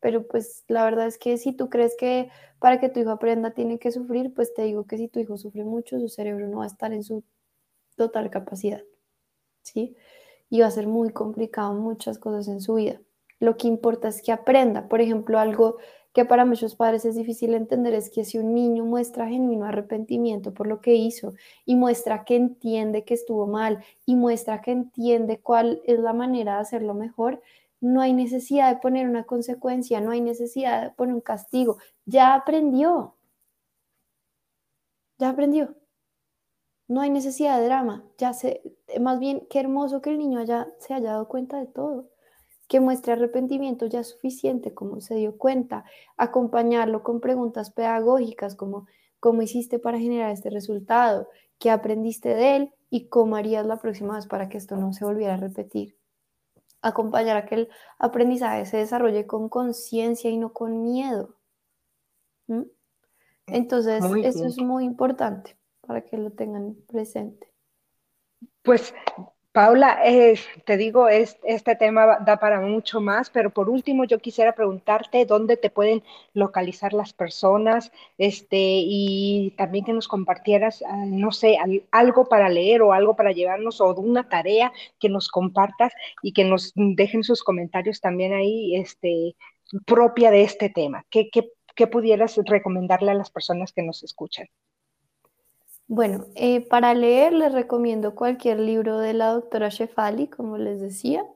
[0.00, 3.52] pero pues la verdad es que si tú crees que para que tu hijo aprenda
[3.52, 6.58] tiene que sufrir, pues te digo que si tu hijo sufre mucho, su cerebro no
[6.58, 7.22] va a estar en su
[7.96, 8.82] total capacidad,
[9.62, 9.96] ¿sí?
[10.48, 13.00] Y va a ser muy complicado muchas cosas en su vida.
[13.38, 14.88] Lo que importa es que aprenda.
[14.88, 15.76] Por ejemplo, algo
[16.12, 20.52] que para muchos padres es difícil entender es que si un niño muestra genuino arrepentimiento
[20.52, 21.34] por lo que hizo
[21.64, 26.54] y muestra que entiende que estuvo mal y muestra que entiende cuál es la manera
[26.54, 27.40] de hacerlo mejor,
[27.80, 31.78] no hay necesidad de poner una consecuencia, no hay necesidad de poner un castigo.
[32.04, 33.16] Ya aprendió.
[35.18, 35.74] Ya aprendió.
[36.88, 38.04] No hay necesidad de drama.
[38.18, 38.62] Ya se,
[39.00, 42.10] más bien, qué hermoso que el niño haya, se haya dado cuenta de todo.
[42.68, 45.84] Que muestre arrepentimiento ya suficiente, como se dio cuenta.
[46.16, 48.86] Acompañarlo con preguntas pedagógicas, como
[49.20, 51.28] cómo hiciste para generar este resultado,
[51.58, 55.04] qué aprendiste de él y cómo harías la próxima vez para que esto no se
[55.04, 55.99] volviera a repetir
[56.82, 57.68] acompañar a que el
[57.98, 61.36] aprendizaje se desarrolle con conciencia y no con miedo.
[62.46, 62.62] ¿Mm?
[63.46, 67.52] Entonces, eso es muy importante para que lo tengan presente.
[68.62, 68.94] Pues
[69.52, 69.98] Paula,
[70.64, 75.56] te digo, este tema da para mucho más, pero por último yo quisiera preguntarte dónde
[75.56, 81.58] te pueden localizar las personas este, y también que nos compartieras, ah, no sé,
[81.90, 85.92] algo para leer o algo para llevarnos o una tarea que nos compartas
[86.22, 89.34] y que nos dejen sus comentarios también ahí este,
[89.84, 91.04] propia de este tema.
[91.10, 91.28] ¿Qué,
[91.74, 94.46] qué pudieras recomendarle a las personas que nos escuchan?
[95.92, 101.26] Bueno, eh, para leer les recomiendo cualquier libro de la doctora Shefali, como les decía.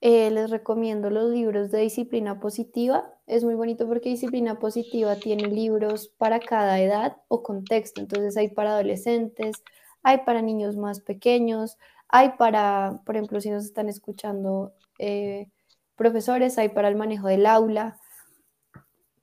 [0.00, 3.12] Eh, les recomiendo los libros de disciplina positiva.
[3.26, 8.00] Es muy bonito porque disciplina positiva tiene libros para cada edad o contexto.
[8.00, 9.62] Entonces hay para adolescentes,
[10.02, 11.76] hay para niños más pequeños,
[12.08, 15.48] hay para, por ejemplo, si nos están escuchando eh,
[15.96, 17.99] profesores, hay para el manejo del aula.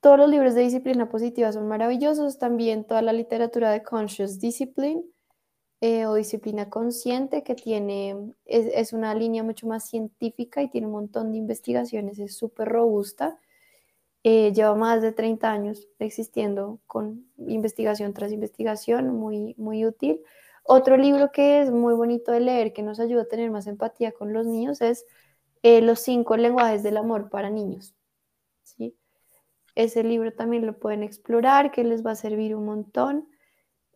[0.00, 5.02] Todos los libros de disciplina positiva son maravillosos, también toda la literatura de Conscious Discipline
[5.80, 10.92] eh, o disciplina consciente que tiene, es, una línea mucho más científica y tiene un
[10.92, 13.38] montón de investigaciones, es súper robusta,
[14.24, 20.20] eh, lleva más de 30 años existiendo con investigación tras investigación, muy, muy útil.
[20.64, 24.12] Otro libro que es muy bonito de leer, que nos ayuda a tener más empatía
[24.12, 25.06] con los niños, es
[25.62, 27.94] eh, Los cinco lenguajes del amor para niños.
[28.64, 28.96] ¿sí?
[29.78, 33.28] Ese libro también lo pueden explorar, que les va a servir un montón.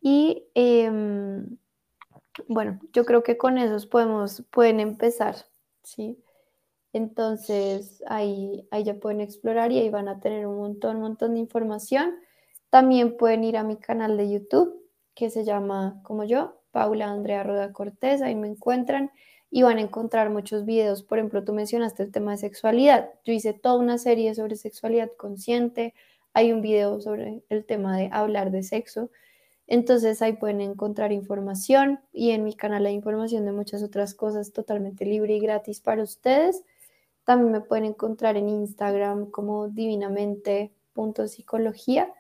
[0.01, 1.59] Y em,
[2.47, 5.35] bueno, yo creo que con esos podemos, pueden empezar,
[5.83, 6.23] ¿sí?
[6.93, 11.35] Entonces ahí, ahí ya pueden explorar y ahí van a tener un montón, un montón
[11.35, 12.15] de información.
[12.71, 17.43] También pueden ir a mi canal de YouTube que se llama como yo, Paula Andrea
[17.43, 19.11] Roda Cortés, ahí me encuentran
[19.55, 21.03] y van a encontrar muchos videos.
[21.03, 23.11] Por ejemplo, tú mencionaste el tema de sexualidad.
[23.23, 25.93] Yo hice toda una serie sobre sexualidad consciente.
[26.33, 29.11] Hay un video sobre el tema de hablar de sexo.
[29.67, 34.55] Entonces ahí pueden encontrar información y en mi canal hay información de muchas otras cosas
[34.55, 36.65] totalmente libre y gratis para ustedes.
[37.25, 42.11] También me pueden encontrar en Instagram como divinamente.psicología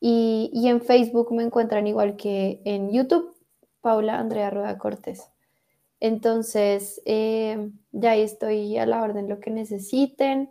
[0.00, 3.34] y, y en Facebook me encuentran igual que en YouTube,
[3.80, 5.30] Paula Andrea Rueda Cortés.
[6.00, 10.50] Entonces, eh, ya estoy a la orden lo que necesiten.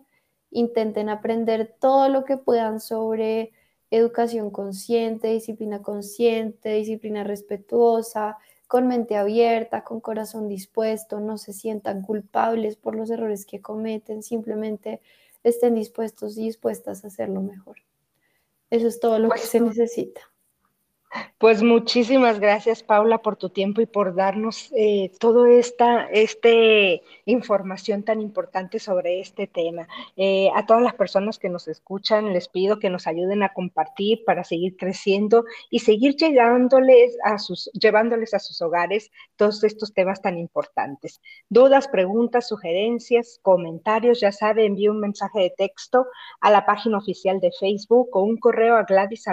[0.52, 3.52] Intenten aprender todo lo que puedan sobre
[3.92, 8.38] educación consciente, disciplina consciente, disciplina respetuosa,
[8.68, 14.24] con mente abierta, con corazón dispuesto, no se sientan culpables por los errores que cometen,
[14.24, 15.00] simplemente
[15.44, 17.78] estén dispuestos y dispuestas a hacerlo mejor.
[18.70, 20.22] Eso es todo lo que se necesita.
[21.38, 28.04] Pues muchísimas gracias, Paula, por tu tiempo y por darnos eh, toda esta este información
[28.04, 29.88] tan importante sobre este tema.
[30.16, 34.24] Eh, a todas las personas que nos escuchan, les pido que nos ayuden a compartir
[34.26, 40.22] para seguir creciendo y seguir llegándoles a sus, llevándoles a sus hogares todos estos temas
[40.22, 41.22] tan importantes.
[41.50, 46.08] Dudas, preguntas, sugerencias, comentarios, ya sabe, envíe un mensaje de texto
[46.42, 49.28] a la página oficial de Facebook o un correo a gladys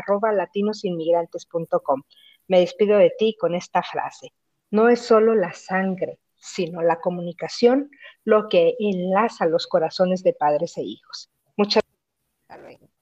[2.49, 4.33] me despido de ti con esta frase.
[4.71, 7.91] No es solo la sangre, sino la comunicación
[8.25, 11.31] lo que enlaza los corazones de padres e hijos.
[11.57, 11.83] Muchas
[12.49, 12.94] gracias.